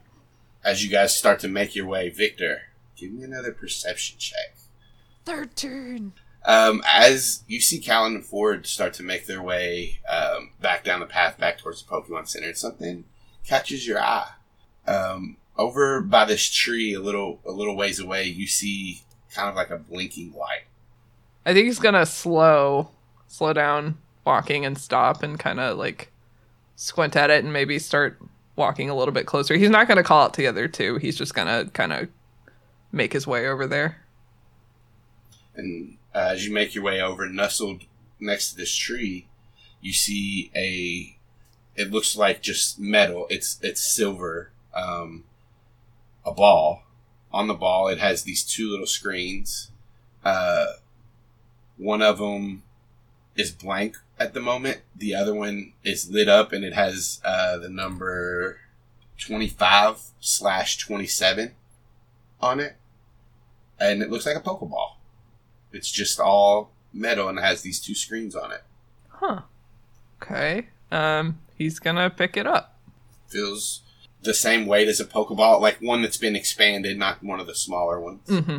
[0.65, 2.63] As you guys start to make your way, Victor,
[2.97, 4.57] give me another perception check.
[5.25, 6.13] Third turn.
[6.45, 11.01] Um, as you see Calynn and Ford start to make their way um, back down
[11.01, 13.05] the path back towards the Pokemon Center, something
[13.45, 14.29] catches your eye.
[14.87, 19.03] Um, over by this tree, a little a little ways away, you see
[19.35, 20.65] kind of like a blinking light.
[21.45, 22.91] I think he's gonna slow
[23.29, 26.11] slow down walking and stop and kind of like
[26.75, 28.21] squint at it and maybe start
[28.57, 29.55] walking a little bit closer.
[29.57, 30.97] He's not gonna call it to the other two.
[30.97, 32.09] He's just gonna kind of
[32.93, 34.03] make his way over there.
[35.55, 37.83] And uh, as you make your way over, nestled
[38.21, 39.27] next to this tree,
[39.81, 41.17] you see a.
[41.81, 43.27] It looks like just metal.
[43.29, 44.51] It's it's silver.
[44.77, 45.25] Um,
[46.25, 46.83] a ball.
[47.33, 49.71] On the ball, it has these two little screens.
[50.25, 50.67] Uh,
[51.77, 52.63] one of them
[53.35, 54.81] is blank at the moment.
[54.95, 58.59] The other one is lit up, and it has uh, the number
[59.19, 61.53] twenty five slash twenty seven
[62.41, 62.77] on it,
[63.79, 64.93] and it looks like a Pokeball.
[65.73, 68.63] It's just all metal and has these two screens on it.
[69.09, 69.43] Huh.
[70.23, 70.69] Okay.
[70.91, 72.79] Um, he's gonna pick it up.
[73.29, 73.83] Feels
[74.27, 77.55] the same weight as a Pokeball, like one that's been expanded, not one of the
[77.55, 78.27] smaller ones.
[78.29, 78.59] Mm-hmm.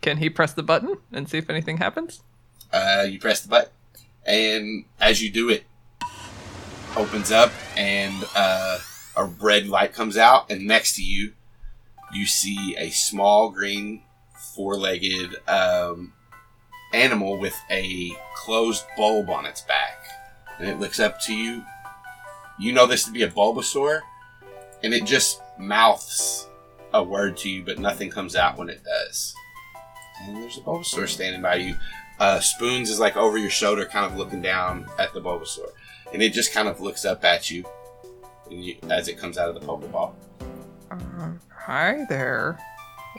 [0.00, 2.22] Can he press the button and see if anything happens?
[2.72, 3.70] Uh, you press the button,
[4.26, 5.64] and as you do it,
[6.96, 8.78] opens up, and uh,
[9.16, 11.32] a red light comes out, and next to you,
[12.12, 14.02] you see a small green,
[14.54, 16.12] four-legged um,
[16.92, 20.04] animal with a closed bulb on its back,
[20.58, 21.62] and it looks up to you.
[22.58, 24.00] You know this to be a Bulbasaur,
[24.82, 26.48] and it just mouths
[26.94, 29.34] a word to you, but nothing comes out when it does.
[30.22, 31.74] And there's a Bulbasaur standing by you
[32.22, 35.70] uh, Spoons is like over your shoulder, kind of looking down at the Bulbasaur,
[36.12, 37.64] and it just kind of looks up at you,
[38.48, 40.14] you as it comes out of the Pokeball.
[40.90, 42.58] Uh, hi there.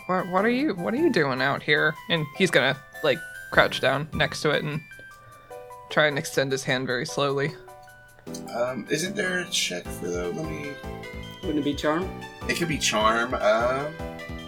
[0.05, 1.93] What what are you what are you doing out here?
[2.09, 3.19] And he's gonna like
[3.51, 4.79] crouch down next to it and
[5.89, 7.53] try and extend his hand very slowly.
[8.55, 10.29] Um, isn't there a check for the?
[10.29, 10.71] Let me.
[11.41, 12.09] Wouldn't it be charm?
[12.47, 13.33] It could be Charm.
[13.33, 13.93] Um,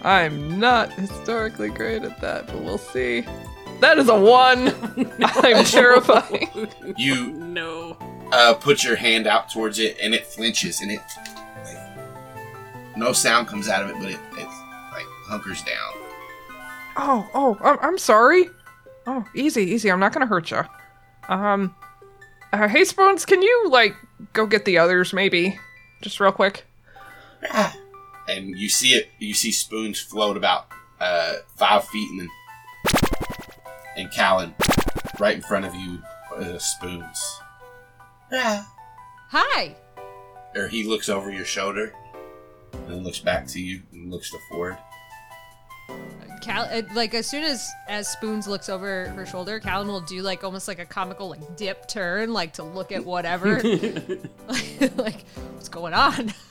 [0.04, 3.26] I'm not historically great at that, but we'll see.
[3.82, 4.70] That is a one.
[5.24, 6.74] I'm terrified.
[6.98, 7.98] You No.
[8.32, 11.00] uh, put your hand out towards it, and it flinches, and it
[11.66, 14.46] like, no sound comes out of it, but it, it
[14.94, 15.94] like hunkers down.
[16.98, 18.46] Oh, oh, I'm, I'm sorry.
[19.08, 19.92] Oh, easy, easy.
[19.92, 20.62] I'm not gonna hurt you.
[21.28, 21.76] Um,
[22.54, 23.96] uh, hey, Spoons, can you like
[24.34, 25.60] go get the others, maybe,
[26.02, 26.66] just real quick?
[28.28, 29.10] And you see it.
[29.20, 30.68] You see spoons float about
[31.00, 32.30] uh, five feet, and then
[33.98, 34.54] and Calynn
[35.20, 36.00] right in front of you.
[36.36, 37.40] Uh, spoons.
[39.30, 39.76] Hi.
[40.56, 41.94] Or he looks over your shoulder,
[42.88, 44.78] and looks back to you, and looks to Ford.
[46.42, 50.22] Cal, uh, like as soon as as Spoons looks over her shoulder, Calynn will do
[50.22, 53.62] like almost like a comical like dip turn, like to look at whatever.
[54.96, 56.34] like, what's going on?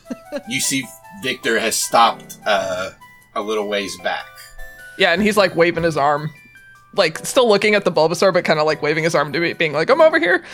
[0.49, 0.85] You see
[1.23, 2.91] Victor has stopped uh,
[3.35, 4.27] a little ways back.
[4.99, 6.29] Yeah, and he's like waving his arm,
[6.95, 9.59] like still looking at the Bulbasaur, but kind of like waving his arm to it,
[9.59, 10.45] being like, "I'm over here."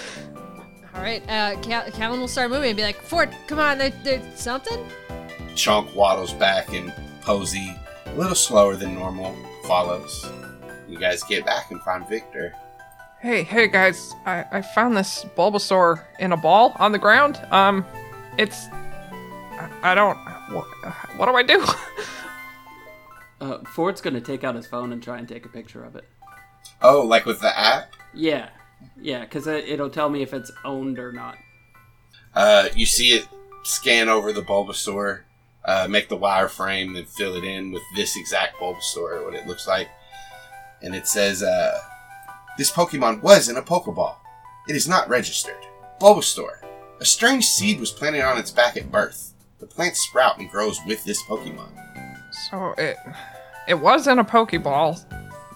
[0.95, 3.93] All right, uh, Cal- Calynn will start moving and be like, Ford, come on, there,
[4.03, 4.85] there's something.
[5.55, 7.75] Chunk waddles back, and Posey,
[8.11, 10.31] a little slower than normal, follows.
[10.89, 12.55] You guys get back and find Victor.
[13.21, 17.37] Hey, hey guys, I, I found this Bulbasaur in a ball on the ground.
[17.51, 17.85] Um,
[18.39, 20.17] it's I, I don't
[20.51, 20.67] what,
[21.17, 21.65] what do I do?
[23.41, 26.05] Uh, Ford's gonna take out his phone and try and take a picture of it.
[26.83, 27.95] Oh, like with the app?
[28.13, 28.51] Yeah,
[29.01, 31.39] yeah, because it'll tell me if it's owned or not.
[32.35, 33.27] Uh, you see it
[33.63, 35.21] scan over the Bulbasaur,
[35.65, 39.67] uh, make the wireframe, and fill it in with this exact Bulbasaur, what it looks
[39.67, 39.89] like.
[40.83, 41.79] And it says, uh,
[42.59, 44.17] This Pokemon was in a Pokeball.
[44.69, 45.67] It is not registered.
[46.01, 46.63] Bulbasaur.
[47.01, 49.35] A strange seed was planted on its back at birth.
[49.59, 51.71] The plant sprout and grows with this Pokemon.
[52.51, 52.97] so it
[53.69, 55.05] it was in a Pokeball,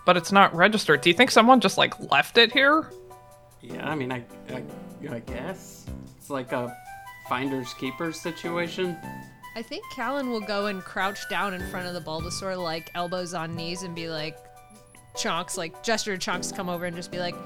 [0.04, 1.00] but it's not registered.
[1.00, 2.90] Do you think someone just like left it here?
[3.60, 4.62] Yeah, I mean, I, I,
[5.10, 5.86] I guess
[6.18, 6.76] it's like a
[7.28, 8.96] finders keepers situation.
[9.56, 13.34] I think Calynn will go and crouch down in front of the Bulbasaur, like elbows
[13.34, 14.36] on knees, and be like,
[15.16, 17.36] Chonks, like gesture to Chonks to come over and just be like,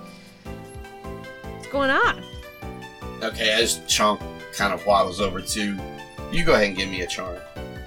[1.42, 2.24] What's going on?
[3.22, 4.20] Okay, as Chunk
[4.54, 5.78] kind of waddles over to,
[6.32, 7.36] you go ahead and give me a charm.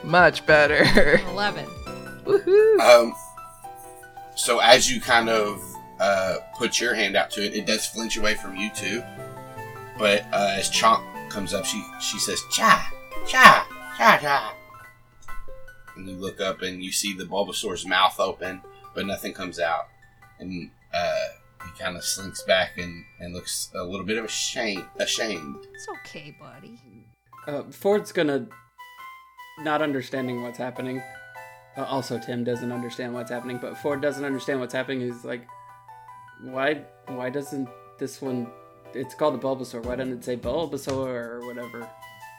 [0.03, 0.83] Much better.
[1.29, 1.65] 11.
[2.25, 2.79] Woohoo!
[2.79, 3.15] Um,
[4.35, 5.61] so as you kind of
[5.99, 9.03] uh, put your hand out to it, it does flinch away from you too.
[9.97, 12.91] But uh, as Chomp comes up, she she says, "Cha,
[13.27, 13.67] cha,
[14.01, 14.53] cha, cha."
[15.95, 18.61] And you look up and you see the Bulbasaur's mouth open,
[18.95, 19.87] but nothing comes out.
[20.39, 21.27] And uh,
[21.65, 24.85] he kind of slinks back and, and looks a little bit of ashamed.
[24.99, 25.67] Ashamed.
[25.73, 26.79] It's okay, buddy.
[27.47, 28.47] Uh, Ford's gonna
[29.59, 31.01] not understanding what's happening.
[31.77, 35.01] Uh, also, Tim doesn't understand what's happening, but Ford doesn't understand what's happening.
[35.01, 35.47] He's like,
[36.41, 36.81] why?
[37.07, 38.47] Why doesn't this one?
[38.93, 39.85] It's called a Bulbasaur.
[39.85, 41.89] Why doesn't it say Bulbasaur or whatever,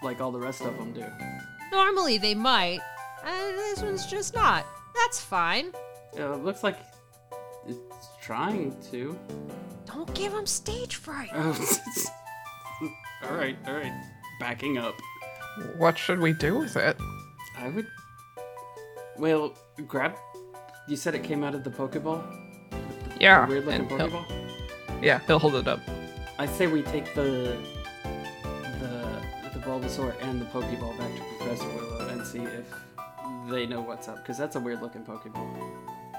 [0.03, 1.05] like all the rest of them do?
[1.73, 2.81] Normally they might.
[3.25, 4.65] Uh, this one's just not.
[4.95, 5.73] That's fine.
[6.19, 6.77] Uh, it looks like
[7.67, 7.79] it's
[8.23, 9.19] trying to.
[9.87, 11.31] Don't give him stage fright.
[11.35, 11.59] Oh,
[13.25, 13.93] all right, all right.
[14.39, 14.95] Backing up.
[15.79, 16.97] What should we do with it?
[17.59, 17.87] I would.
[19.19, 19.55] Well,
[19.87, 20.15] grab.
[20.89, 22.23] You said it came out of the Pokeball.
[23.21, 25.03] Yeah, Weird looking and he'll- Pokeball.
[25.03, 25.81] yeah, he'll hold it up.
[26.39, 27.82] I say we take the the the
[29.93, 32.65] Bulbasaur and the Pokeball back to Professor Willow and see if
[33.51, 35.47] they know what's up because that's a weird looking Pokeball.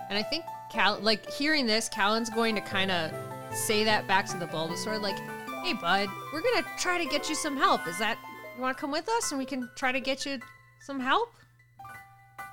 [0.10, 3.12] And I think Cal, like hearing this, Calynn's going to kind of
[3.52, 5.18] say that back to the Bulbasaur, like,
[5.64, 7.88] "Hey, bud, we're gonna try to get you some help.
[7.88, 8.18] Is that
[8.56, 10.40] you want to come with us and we can try to get you
[10.82, 11.34] some help?"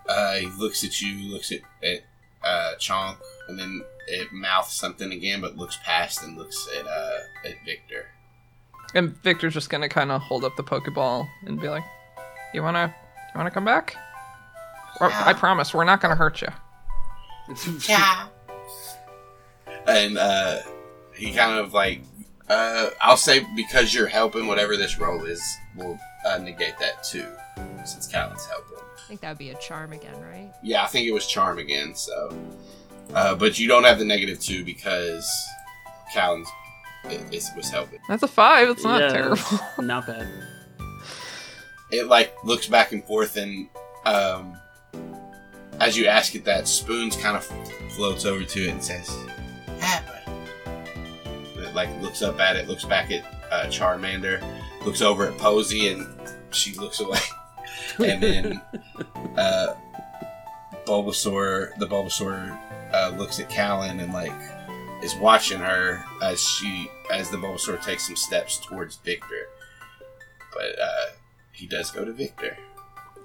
[0.09, 2.01] Uh, he looks at you, looks at, at
[2.43, 3.17] uh, Chonk,
[3.49, 8.07] and then it mouths something again, but looks past and looks at uh, at Victor.
[8.95, 11.85] And Victor's just gonna kind of hold up the Pokeball and be like,
[12.53, 12.95] "You wanna,
[13.35, 13.97] you wanna come back?
[15.01, 16.49] Or- I promise, we're not gonna hurt you."
[17.89, 18.27] yeah.
[19.87, 20.59] And uh,
[21.15, 22.03] he kind of like,
[22.49, 25.43] uh, I'll say because you're helping, whatever this role is,
[25.77, 27.27] will uh, negate that too,
[27.85, 28.79] since Calynn's helping.
[28.79, 30.53] I think that would be a charm again, right?
[30.63, 31.95] Yeah, I think it was charm again.
[31.95, 32.37] So,
[33.15, 35.29] uh, but you don't have the negative two because
[36.13, 36.49] Calynn's
[37.05, 37.99] it, it was helping.
[38.09, 38.69] That's a five.
[38.69, 39.61] It's not Yeah, terrible.
[39.79, 40.27] Not bad.
[41.91, 43.69] it like looks back and forth and
[44.07, 44.57] um
[45.81, 47.45] as you ask it that spoons kind of
[47.95, 49.09] floats over to it and says
[49.81, 50.33] happen
[51.57, 54.41] it like looks up at it looks back at uh, charmander
[54.87, 56.07] looks over at posey and
[56.53, 57.19] she looks away
[57.99, 58.61] and then
[59.37, 59.75] uh
[60.87, 62.57] bulbasaur the bulbasaur
[62.93, 64.60] uh, looks at calynn and like
[65.03, 69.49] is watching her as she as the Bulbasaur takes some steps towards Victor.
[70.53, 71.11] But uh,
[71.53, 72.57] he does go to Victor.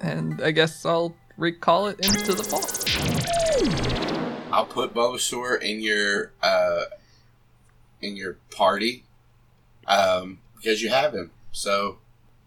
[0.01, 2.61] And I guess I'll recall it into the fall.
[4.51, 6.85] I'll put Bulbasaur in your uh,
[8.01, 9.03] in your party
[9.87, 11.31] um, because you have him.
[11.51, 11.97] So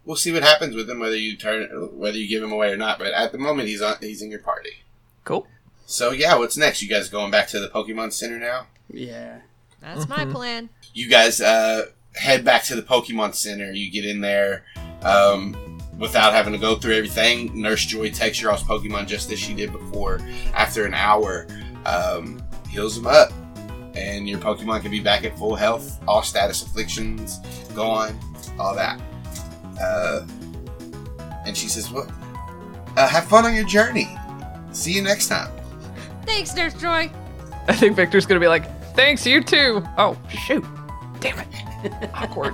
[0.04, 1.68] we'll see what happens with him, whether you turn
[1.98, 2.98] whether you give him away or not.
[2.98, 4.84] But at the moment, he's on he's in your party.
[5.24, 5.46] Cool.
[5.86, 6.82] So yeah, what's next?
[6.82, 8.66] You guys going back to the Pokemon Center now?
[8.90, 9.40] Yeah.
[9.80, 10.70] That's my plan.
[10.92, 13.72] You guys uh, head back to the Pokemon Center.
[13.72, 14.64] You get in there.
[15.02, 19.38] Um, without having to go through everything, Nurse Joy takes your all's Pokemon just as
[19.38, 20.20] she did before.
[20.54, 21.46] After an hour,
[21.86, 23.32] um, heals them up,
[23.94, 26.00] and your Pokemon can be back at full health.
[26.06, 27.38] All status afflictions
[27.74, 28.18] gone,
[28.58, 29.00] all that.
[29.80, 30.26] Uh,
[31.46, 32.10] and she says, "Well,
[32.96, 34.08] uh, have fun on your journey.
[34.72, 35.50] See you next time."
[36.26, 37.10] Thanks, Nurse Joy.
[37.68, 38.64] I think Victor's gonna be like,
[38.98, 39.82] thanks, you too.
[39.96, 40.64] Oh, shoot.
[41.20, 42.10] Damn it.
[42.14, 42.52] Awkward.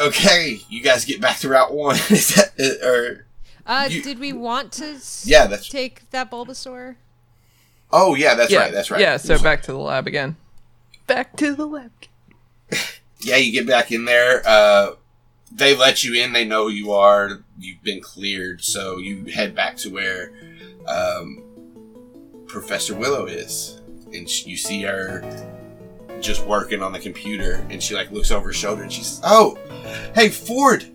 [0.00, 1.94] Okay, you guys get back to Route One.
[2.10, 2.52] Is that,
[2.84, 3.24] or
[3.64, 6.96] Uh, You- did we want to yeah, that's take that Bulbasaur?
[7.92, 9.00] oh yeah, that's yeah, right, that's right.
[9.00, 10.36] Yeah, so back to the lab again.
[11.06, 11.92] Back to the lab.
[13.20, 14.42] yeah, you get back in there.
[14.44, 14.90] Uh,
[15.52, 16.32] they let you in.
[16.32, 17.44] They know you are.
[17.58, 20.32] You've been cleared, so you head back to where
[20.88, 21.44] um,
[22.46, 23.80] Professor Willow is,
[24.12, 25.22] and sh- you see her
[26.20, 27.66] just working on the computer.
[27.70, 29.58] And she like looks over her shoulder, and she says, "Oh,
[30.14, 30.86] hey Ford,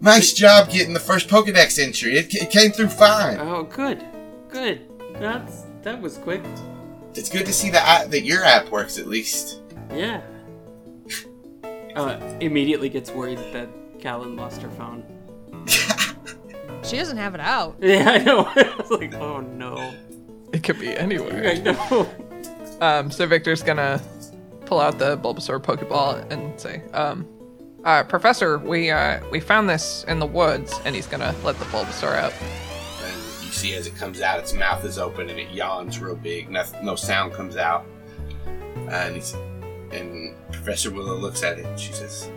[0.00, 2.18] nice job getting the first Pokedex entry.
[2.18, 3.38] It, it came through fine.
[3.38, 4.04] Oh, good.
[4.48, 4.80] Good.
[5.14, 6.42] That's that was quick.
[7.14, 10.20] It's good to see that that your app works at least." Yeah.
[11.96, 13.68] Uh, immediately gets worried that
[13.98, 15.02] Calynn lost her phone.
[16.84, 17.76] She doesn't have it out.
[17.80, 18.44] Yeah, I know.
[18.56, 19.92] I was like, oh no.
[20.52, 21.48] It could be anywhere.
[21.48, 22.08] I know.
[22.80, 24.00] Um, so Victor's gonna
[24.64, 27.26] pull out the Bulbasaur Pokeball and say, um,
[27.84, 31.64] uh, Professor, we, uh, we found this in the woods, and he's gonna let the
[31.66, 32.32] Bulbasaur out.
[33.04, 36.16] And you see as it comes out, its mouth is open and it yawns real
[36.16, 36.50] big.
[36.50, 37.84] No, no sound comes out.
[38.90, 39.34] And he's,
[39.90, 42.30] and Professor Willow looks at it and she says,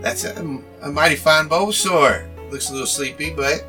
[0.00, 0.40] "That's a,
[0.82, 2.50] a mighty fine Bulbasaur.
[2.50, 3.64] Looks a little sleepy, but."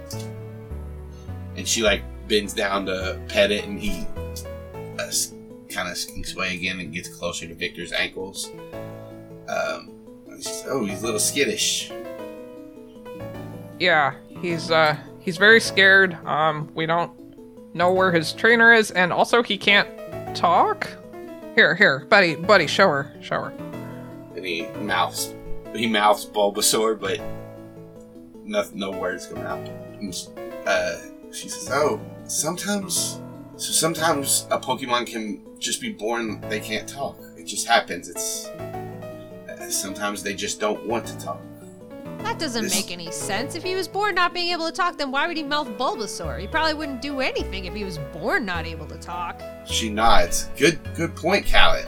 [1.56, 4.06] And she like bends down to pet it, and he
[5.00, 5.12] uh,
[5.70, 8.50] kind of skinks away again and gets closer to Victor's ankles.
[9.48, 9.92] Um,
[10.68, 11.92] "Oh, he's a little skittish."
[13.80, 16.14] Yeah, he's, uh, he's very scared.
[16.26, 17.12] Um, we don't
[17.76, 19.88] know where his trainer is, and also he can't
[20.36, 20.88] talk.
[21.56, 23.54] Here, here, buddy, buddy, show her, show her.
[24.36, 25.34] and he mouths
[25.76, 27.20] he mouths Bulbasaur, but
[28.44, 29.60] no, no words come out.
[30.00, 30.16] And,
[30.66, 30.96] uh,
[31.32, 33.20] she says, "Oh, sometimes,
[33.56, 37.18] so sometimes a Pokemon can just be born they can't talk.
[37.38, 38.10] It just happens.
[38.10, 38.50] It's
[39.70, 41.42] sometimes they just don't want to talk.
[42.20, 43.56] That doesn't This- make any sense.
[43.56, 46.40] If he was born not being able to talk, then why would he mouth Bulbasaur?
[46.40, 49.42] He probably wouldn't do anything if he was born not able to talk.
[49.66, 50.50] She nods.
[50.58, 51.88] Good, good point, Calynn.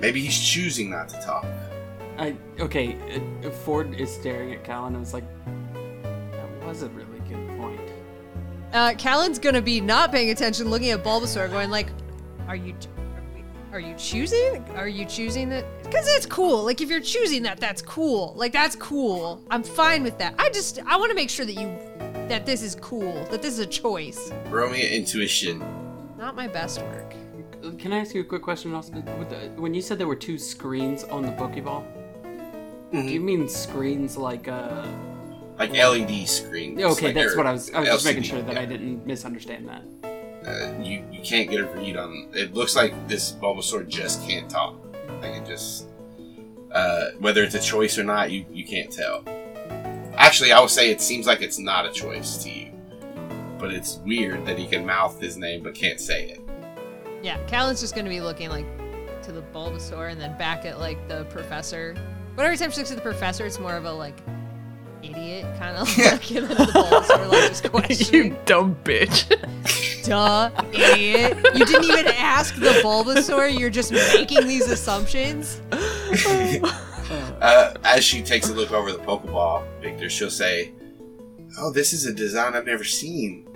[0.00, 1.46] Maybe he's choosing not to talk.
[2.18, 2.96] I okay.
[3.44, 4.96] uh, Ford is staring at Calynn.
[4.96, 5.24] I was like,
[6.32, 7.07] that was a really good point.
[8.72, 11.88] Uh, Calynn's gonna be not paying attention, looking at Bulbasaur, going like,
[12.46, 12.74] "Are you,
[13.72, 14.64] are you choosing?
[14.76, 15.64] Are you choosing that?
[15.84, 16.64] Because it's cool.
[16.64, 18.32] Like if you're choosing that, that's cool.
[18.36, 19.42] Like that's cool.
[19.50, 20.34] I'm fine with that.
[20.38, 21.78] I just, I want to make sure that you,
[22.28, 23.24] that this is cool.
[23.30, 24.32] That this is a choice.
[24.48, 25.62] Roll me intuition.
[26.16, 27.14] Not my best work.
[27.62, 29.04] Uh, Can I ask you a quick question, Austin?
[29.04, 31.84] The, when you said there were two screens on the Pokeball,
[32.92, 34.86] do you mean screens like uh?
[35.58, 36.80] Like LED screen.
[36.80, 37.72] Okay, like that's what I was.
[37.72, 38.60] I was just making sure that yeah.
[38.60, 39.82] I didn't misunderstand that.
[40.46, 42.28] uh, you you can't get a read on.
[42.32, 44.76] It looks like this Bulbasaur just can't talk.
[45.20, 45.88] Like it just
[46.72, 49.24] uh, whether it's a choice or not, you you can't tell.
[50.16, 52.72] Actually, I would say it seems like it's not a choice to you,
[53.58, 56.40] but it's weird that he can mouth his name but can't say it.
[57.22, 58.66] Yeah, Calynn's just gonna be looking like
[59.22, 61.96] to the Bulbasaur and then back at like the professor.
[62.36, 64.16] But every time she looks at the professor, it's more of a like
[65.18, 68.32] idiot kind of look, and then the Bulbasaur like just questioning.
[68.32, 69.28] you dumb bitch.
[70.04, 71.36] Duh, idiot.
[71.54, 73.58] You didn't even ask the Bulbasaur.
[73.58, 75.60] You're just making these assumptions.
[77.40, 80.72] Uh, as she takes a look over the Pokeball, Victor, she'll say,
[81.58, 83.46] "Oh, this is a design I've never seen.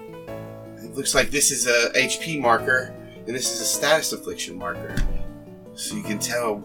[0.79, 2.95] It looks like this is a HP marker,
[3.27, 4.97] and this is a status affliction marker,
[5.75, 6.65] so you can tell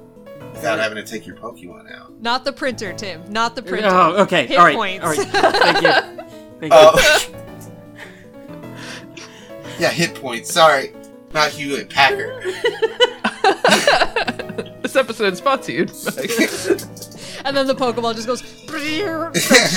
[0.58, 3.24] without having to take your Pokemon out." Not the printer, Tim.
[3.32, 3.90] Not the printer.
[3.90, 4.48] Oh, okay.
[4.48, 4.76] Hit all right.
[4.76, 5.06] points.
[5.06, 5.28] All right.
[5.28, 5.92] Thank you.
[6.60, 6.80] Thank you.
[6.80, 7.30] Oh,
[9.80, 10.52] Yeah, hit points.
[10.52, 10.92] Sorry,
[11.34, 12.44] not Hewlett Packard.
[14.82, 15.88] This episode is sponsored.
[15.90, 16.28] by-
[17.44, 18.42] And then the Pokeball just goes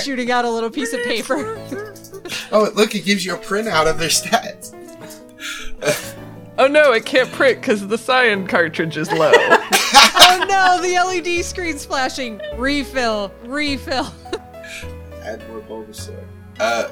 [0.04, 1.58] shooting out a little piece of paper.
[2.52, 4.72] Oh, look, it gives you a printout of their stats.
[6.58, 9.32] oh no, it can't print because the cyan cartridge is low.
[9.94, 12.40] Oh no, the LED screen's flashing.
[12.56, 14.12] Refill, refill.
[15.22, 16.24] Add more Bulbasaur.
[16.58, 16.88] Uh,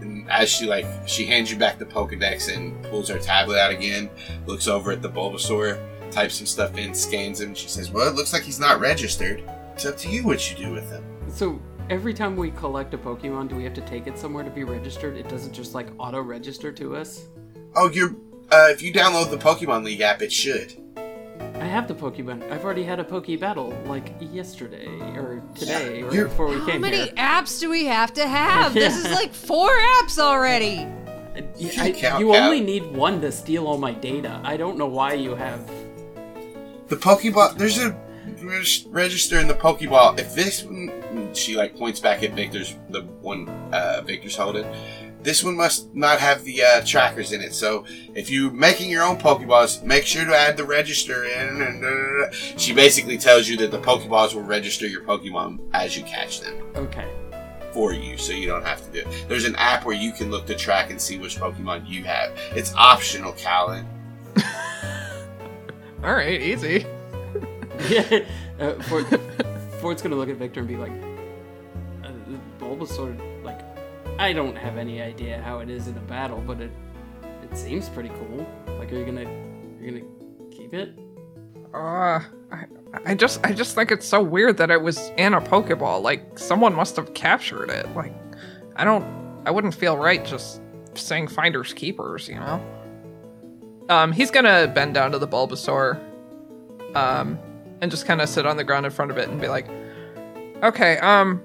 [0.00, 3.70] and as she like, she hands you back the Pokedex and pulls her tablet out
[3.70, 4.08] again.
[4.46, 7.48] Looks over at the Bulbasaur, types some stuff in, scans him.
[7.48, 9.42] And she says, "Well, it looks like he's not registered.
[9.74, 11.60] It's up to you what you do with him." So
[11.90, 14.64] every time we collect a Pokemon, do we have to take it somewhere to be
[14.64, 15.16] registered?
[15.16, 17.28] It doesn't just like auto register to us.
[17.74, 18.14] Oh, you're.
[18.50, 20.74] Uh, if you download the Pokemon League app, it should.
[21.60, 22.50] I have the Pokemon.
[22.50, 24.86] I've already had a Poke Battle like yesterday
[25.16, 27.12] or today or before we came How many here.
[27.16, 28.74] apps do we have to have?
[28.74, 29.68] This is like four
[30.00, 30.86] apps already.
[31.56, 34.40] You I- count you out- only need one to steal all my data.
[34.44, 35.68] I don't know why you have.
[36.88, 37.56] The Pokeball.
[37.56, 37.94] There's a
[38.40, 40.18] res- register in the Pokeball.
[40.18, 44.64] If this one, she like points back at Victor's, the one uh, Victor's holding.
[45.22, 47.52] This one must not have the uh, trackers in it.
[47.54, 51.60] So if you're making your own Pokeballs, make sure to add the register in.
[51.60, 52.30] And da, da, da.
[52.56, 56.54] she basically tells you that the Pokeballs will register your Pokemon as you catch them
[56.76, 57.08] Okay.
[57.72, 59.24] for you, so you don't have to do it.
[59.28, 62.32] There's an app where you can look to track and see which Pokemon you have.
[62.52, 63.84] It's optional, Calynn.
[66.04, 66.86] All right, easy.
[67.88, 68.20] Yeah.
[68.58, 69.06] Uh, Ford,
[69.80, 70.90] Ford's gonna look at Victor and be like,
[72.02, 72.08] uh,
[72.58, 73.16] Bulbasaur.
[74.18, 76.72] I don't have any idea how it is in a battle, but it
[77.42, 78.46] it seems pretty cool.
[78.78, 79.30] Like, are you gonna
[79.80, 80.04] you're gonna
[80.50, 80.98] keep it?
[81.72, 82.64] Uh, I,
[83.04, 86.02] I just, I just think it's so weird that it was in a Pokeball.
[86.02, 87.86] Like someone must have captured it.
[87.94, 88.12] Like,
[88.76, 89.04] I don't,
[89.44, 90.62] I wouldn't feel right just
[90.94, 92.64] saying finders keepers, you know.
[93.88, 95.98] Um, he's gonna bend down to the Bulbasaur,
[96.94, 97.38] um,
[97.80, 99.68] and just kind of sit on the ground in front of it and be like,
[100.62, 101.40] "Okay, um,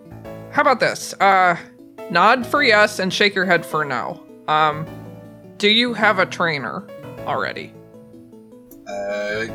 [0.51, 1.13] how about this?
[1.19, 1.55] Uh,
[2.11, 4.23] nod for yes and shake your head for no.
[4.47, 4.85] Um,
[5.57, 6.85] do you have a trainer
[7.25, 7.73] already?"
[8.87, 9.45] Uh,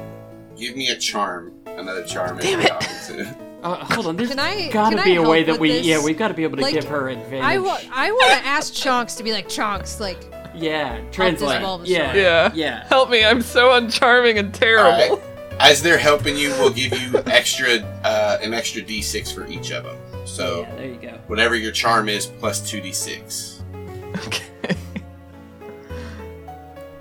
[0.57, 1.53] give me a charm.
[1.67, 2.39] Another charm.
[2.39, 2.69] Damn it.
[2.69, 4.15] you're talking to- Uh, hold on.
[4.17, 5.85] There's Can I- gotta can be I a way that we this?
[5.85, 7.43] yeah we've got to be able to Like, give her advantage.
[7.43, 10.17] I wa- I want to ask Chonks to be like Chonks, like
[10.55, 11.61] yeah translate.
[11.61, 11.83] Bulbasaur.
[11.89, 12.53] Yeah Yeah.
[12.55, 12.87] yeah.
[12.87, 15.17] Help me, I'm so uncharming and terrible.
[15.17, 15.23] Alright.
[15.59, 19.83] As they're helping you, we'll give you extra uh, an extra d6 for each of
[19.83, 19.97] them.
[20.29, 21.19] So yeah, there you go.
[21.27, 23.61] whatever your charm is, plus two d6.
[24.27, 24.45] Okay.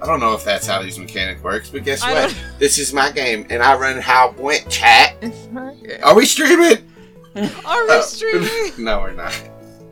[0.01, 2.29] I don't know if that's how these mechanic works, but guess I what?
[2.29, 4.69] don't- This is my game, and I run how it went.
[4.69, 5.15] Chat.
[5.21, 6.01] It's not good.
[6.01, 6.77] Are we streaming?
[7.35, 8.01] are we Oh.
[8.01, 8.71] streaming?
[8.83, 9.37] no, we're not.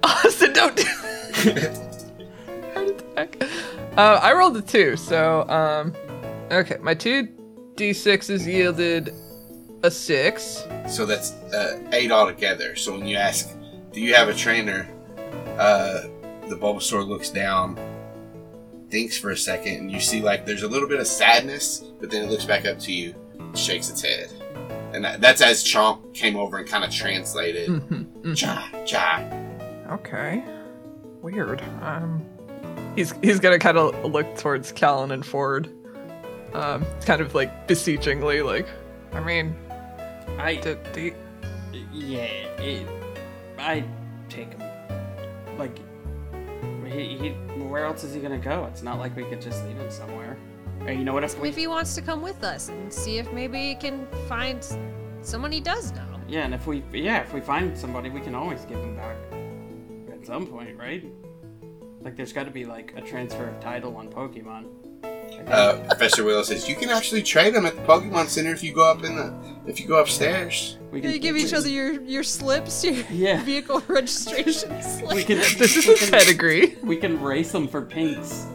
[0.04, 0.84] Austin, don't do
[2.74, 3.02] Heart.
[3.98, 5.94] Uh, I rolled a two, so um,
[6.52, 7.30] okay, my two
[7.76, 9.14] d6s yielded
[9.86, 10.66] a six.
[10.90, 12.76] So that's uh, eight altogether.
[12.76, 13.50] So when you ask,
[13.94, 14.88] "Do you have a trainer?"
[15.58, 16.02] Uh,
[16.50, 17.78] the Bulbasaur looks down,
[18.90, 22.10] thinks for a second, and you see like there's a little bit of sadness, but
[22.12, 23.16] then it looks back up to you,
[23.56, 24.30] shakes its head,
[24.94, 27.70] and that, that's as Chomp came over and kind of translated.
[27.70, 29.20] Mhm, Ja, ja.
[29.20, 29.92] mhm.
[29.94, 30.44] Okay,
[31.22, 31.62] weird.
[31.82, 32.24] Um,
[32.96, 35.70] he's he's gonna kind of look towards Calynn and Ford,
[36.54, 38.68] um, kind of like beseechingly, like,
[39.14, 39.56] I mean,
[40.38, 40.52] I
[41.92, 42.24] yeah.
[42.24, 42.88] It,
[43.58, 43.84] I
[44.30, 44.62] take him.
[45.58, 45.78] Like
[46.86, 47.30] he, he
[47.64, 48.66] where else is he gonna go?
[48.66, 50.38] It's not like we could just leave him somewhere.
[50.82, 51.24] Or you know what?
[51.24, 54.08] If we if he wants to come with us and see if maybe he can
[54.28, 54.66] find
[55.22, 56.20] someone he does know.
[56.28, 59.18] Yeah, and if we yeah, if we find somebody, we can always give him back
[60.12, 61.04] at some point, right?
[62.02, 64.66] Like there's got to be like a transfer of title on Pokemon.
[65.48, 68.74] Uh, Professor Willow says you can actually trade them at the Pokemon Center if you
[68.74, 69.34] go up in the
[69.68, 70.78] if you go upstairs.
[70.92, 73.44] we You give each other your your slips, your Yeah.
[73.44, 75.14] vehicle registration slips.
[75.14, 75.38] We can.
[75.38, 76.78] this is we a can- pedigree.
[76.84, 78.46] We can race them for pinks.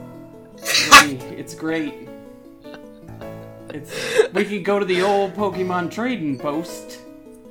[1.03, 2.09] It'll it's great.
[3.73, 3.95] It's,
[4.33, 6.99] we could go to the old Pokemon trading post.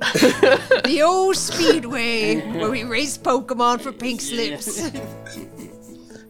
[0.00, 4.90] the old speedway where we race Pokemon for pink slips.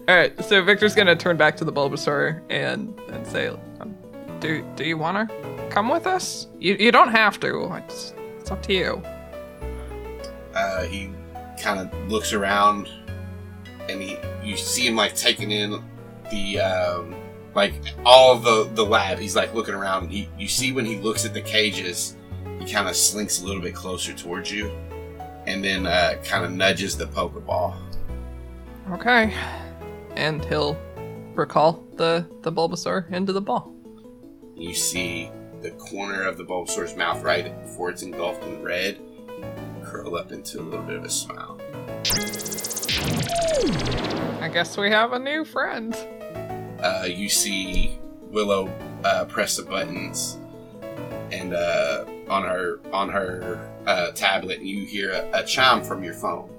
[0.09, 3.49] All right, so Victor's gonna turn back to the Bulbasaur and and say,
[3.81, 3.95] um,
[4.41, 6.49] "Do do you want to come with us?
[6.59, 7.75] You you don't have to.
[7.75, 9.03] It's it's up to you."
[10.55, 11.11] uh, he
[11.61, 12.89] kind of looks around
[13.89, 15.83] and he you see him like taking in
[16.31, 17.15] the um,
[17.55, 17.75] like
[18.05, 21.25] all the the lab he's like looking around and he you see when he looks
[21.25, 22.17] at the cages
[22.59, 24.71] he kind of slinks a little bit closer towards you
[25.47, 27.77] and then uh, kind of nudges the pokeball
[28.93, 29.33] Okay,
[30.21, 30.77] and he'll
[31.35, 33.75] recall the the Bulbasaur into the ball.
[34.55, 35.31] You see
[35.63, 38.99] the corner of the Bulbasaur's mouth right before it's engulfed in red
[39.83, 41.59] curl up into a little bit of a smile.
[44.43, 45.97] I guess we have a new friend.
[46.83, 47.99] Uh, you see
[48.31, 48.69] Willow
[49.05, 50.39] uh, press the buttons,
[51.33, 56.15] and uh, on her on her uh, tablet, you hear a, a chime from your
[56.15, 56.51] phone.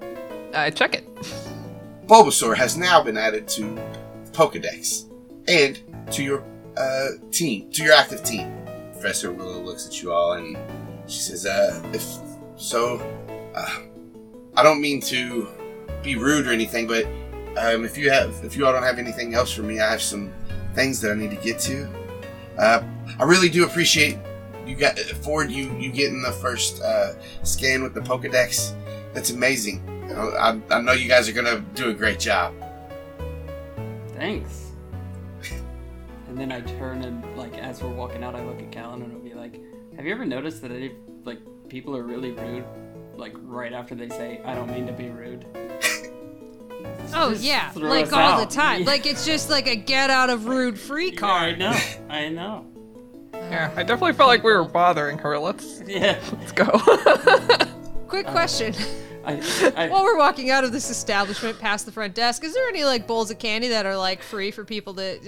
[0.52, 1.06] I check it.
[2.06, 3.78] Bulbasaur has now been added to
[4.32, 5.10] Pokedex
[5.48, 5.80] and
[6.12, 6.44] to your
[6.76, 8.52] uh, team, to your active team.
[8.92, 10.56] Professor Willow looks at you all and
[11.06, 12.04] she says, uh, if
[12.56, 12.98] so,
[13.54, 13.78] uh,
[14.56, 15.48] I don't mean to
[16.02, 17.04] be rude or anything, but
[17.56, 20.02] um, if you have, if you all don't have anything else for me, I have
[20.02, 20.32] some
[20.74, 21.88] things that I need to get to.
[22.58, 22.82] Uh,
[23.18, 24.18] I really do appreciate
[24.66, 28.74] you got Ford, you you getting the first uh, scan with the Pokedex.
[29.12, 29.82] That's amazing.
[30.02, 32.54] You know, I, I know you guys are gonna do a great job.
[34.14, 34.70] Thanks.
[36.28, 39.12] and then I turn and like as we're walking out, I look at Calynn and
[39.12, 39.60] I'll be like,
[39.96, 40.92] "Have you ever noticed that any
[41.24, 41.38] like
[41.68, 42.64] people are really rude,
[43.16, 45.46] like right after they say I don't mean to be rude."
[47.14, 48.50] Oh Just yeah, like us all the out.
[48.50, 48.84] time.
[48.86, 51.78] Like it's just like a get out of rude free Yeah, I know.
[52.08, 52.66] I know.
[53.34, 55.38] Yeah, I definitely felt like we were bothering her.
[55.38, 56.18] Let's Yeah.
[56.40, 56.64] let's go.
[58.08, 58.74] Quick uh, question.
[59.24, 62.68] I, I, While we're walking out of this establishment past the front desk, is there
[62.68, 65.18] any like bowls of candy that are like free for people to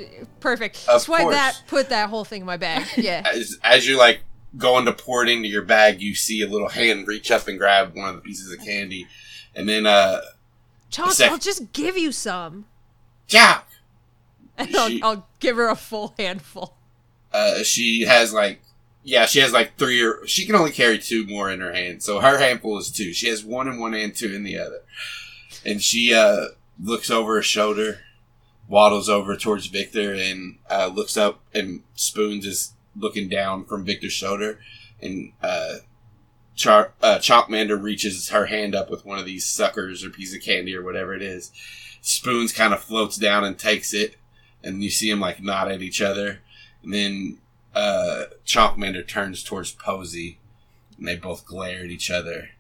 [0.40, 0.84] perfect?
[0.88, 1.34] Of Swipe course.
[1.34, 2.86] that, put that whole thing in my bag.
[2.96, 3.22] Yeah.
[3.32, 4.20] As as you're like
[4.56, 7.58] going to pour it into your bag, you see a little hand reach up and
[7.58, 9.06] grab one of the pieces of candy,
[9.54, 10.20] and then uh,
[10.90, 12.66] Chance, sec- I'll just give you some.
[13.28, 13.60] Yeah.
[14.56, 16.74] And I'll, She- I'll give her a full handful.
[17.32, 18.60] Uh, she has like
[19.04, 22.02] yeah, she has like three or she can only carry two more in her hand,
[22.02, 23.12] so her handful is two.
[23.12, 24.80] She has one in one hand, two in the other,
[25.64, 26.46] and she uh
[26.82, 28.00] looks over her shoulder,
[28.66, 34.12] waddles over towards Victor, and uh, looks up, and Spoons is looking down from Victor's
[34.12, 34.58] shoulder,
[35.00, 35.76] and uh.
[36.56, 40.40] Char- uh, Chalkmander reaches her hand up with one of these suckers or piece of
[40.40, 41.50] candy or whatever it is.
[42.00, 44.14] Spoons kind of floats down and takes it,
[44.62, 46.42] and you see them like nod at each other.
[46.84, 47.38] And then
[47.74, 50.38] uh, Chalkmander turns towards Posey,
[50.98, 52.50] and they both glare at each other.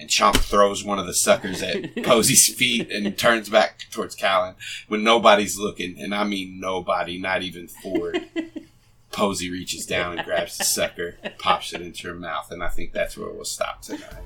[0.00, 4.54] And Chomp throws one of the suckers at Posey's feet and turns back towards Calynn
[4.86, 8.20] when nobody's looking, and I mean nobody, not even Ford.
[9.10, 12.92] Posey reaches down and grabs the sucker, pops it into her mouth, and I think
[12.92, 14.22] that's where we'll stop tonight.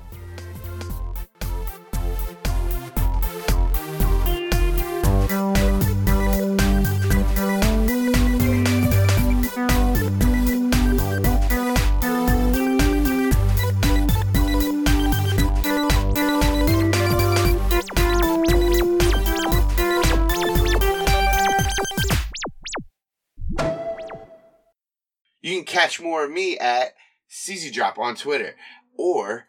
[25.63, 26.93] Can catch more of me at
[27.29, 28.55] SeezyDrop on Twitter
[28.97, 29.45] or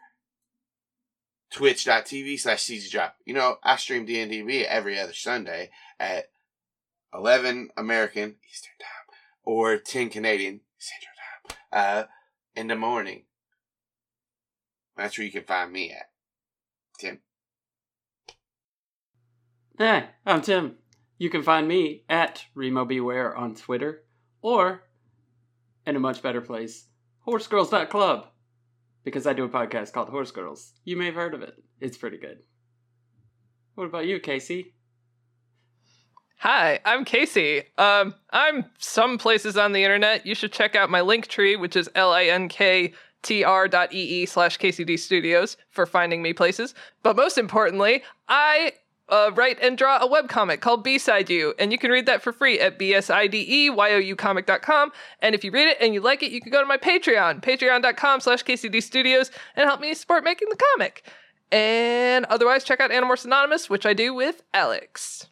[1.51, 3.11] twitch.tv slash SeezyDrop.
[3.25, 6.29] You know, I stream D&DB every other Sunday at
[7.13, 11.15] 11 American Eastern Time or 10 Canadian Central
[11.49, 12.03] Time uh,
[12.55, 13.23] in the morning.
[14.95, 16.09] That's where you can find me at.
[16.97, 17.19] Tim.
[19.77, 20.75] Hey, I'm Tim.
[21.17, 24.03] You can find me at Remobware on Twitter
[24.41, 24.83] or
[25.85, 26.85] in a much better place,
[27.27, 28.27] horsegirls.club.
[29.03, 30.73] Because I do a podcast called Horse Girls.
[30.83, 31.53] You may have heard of it.
[31.79, 32.39] It's pretty good.
[33.75, 34.71] What about you, Kaycie?
[36.39, 37.65] Hi, I'm Kaycie.
[37.77, 40.25] Um, I'm some places on the internet.
[40.25, 42.93] You should check out my link tree, which is linktr
[43.71, 46.73] dot ee slash KCD Studios for finding me places.
[47.03, 48.73] But most importantly, I
[49.09, 52.33] uh, write and draw a webcomic called B-Side You, and you can read that for
[52.33, 54.91] free at bsideyoucomic.com.
[55.21, 57.41] And if you read it and you like it, you can go to my Patreon,
[57.41, 61.07] patreon.com slash KCD Studios, and help me support making the comic.
[61.51, 65.27] And otherwise, check out Animorphs Anonymous, which I do with Alex.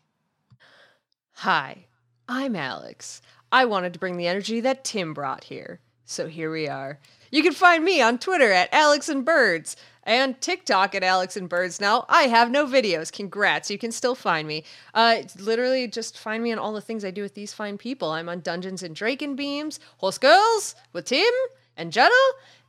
[1.37, 1.87] Hi,
[2.29, 3.21] I'm Alex.
[3.51, 5.79] I wanted to bring the energy that Tim brought here.
[6.05, 6.99] So here we are.
[7.31, 11.49] You can find me on Twitter at Alex and Birds and TikTok at Alex and
[11.49, 11.79] Birds.
[11.81, 13.11] Now, I have no videos.
[13.11, 13.71] Congrats.
[13.71, 14.63] You can still find me.
[14.93, 18.11] Uh, literally just find me on all the things I do with these fine people.
[18.11, 21.33] I'm on Dungeons and Draken Beams, Horse Girls with Tim
[21.77, 22.11] and Jenna,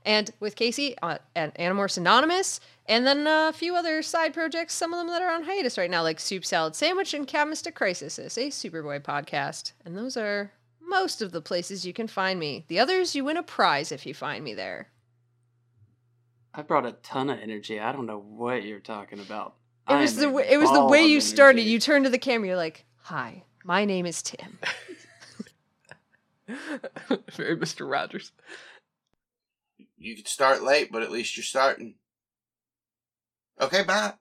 [0.05, 4.93] and with Kaycie uh, at Animorphs Anonymous, and then a few other side projects, some
[4.93, 8.19] of them that are on hiatus right now, like Soup Salad Sandwich and Mystic Crisis,
[8.19, 9.73] a Superboy podcast.
[9.85, 12.65] And those are most of the places you can find me.
[12.69, 14.89] The others, you win a prize if you find me there.
[16.55, 17.81] I brought a ton of energy.
[17.81, 19.57] I don't know what you're talking about.
[19.89, 21.21] It was the way, it was the way you energy.
[21.21, 21.63] started.
[21.63, 22.49] You turned to the camera.
[22.49, 24.59] You're like, "Hi, my name is Tim."
[27.33, 28.33] Very Mister Rogers.
[29.99, 31.97] You could start late, but at least you're starting.
[33.61, 34.15] Okay, bye.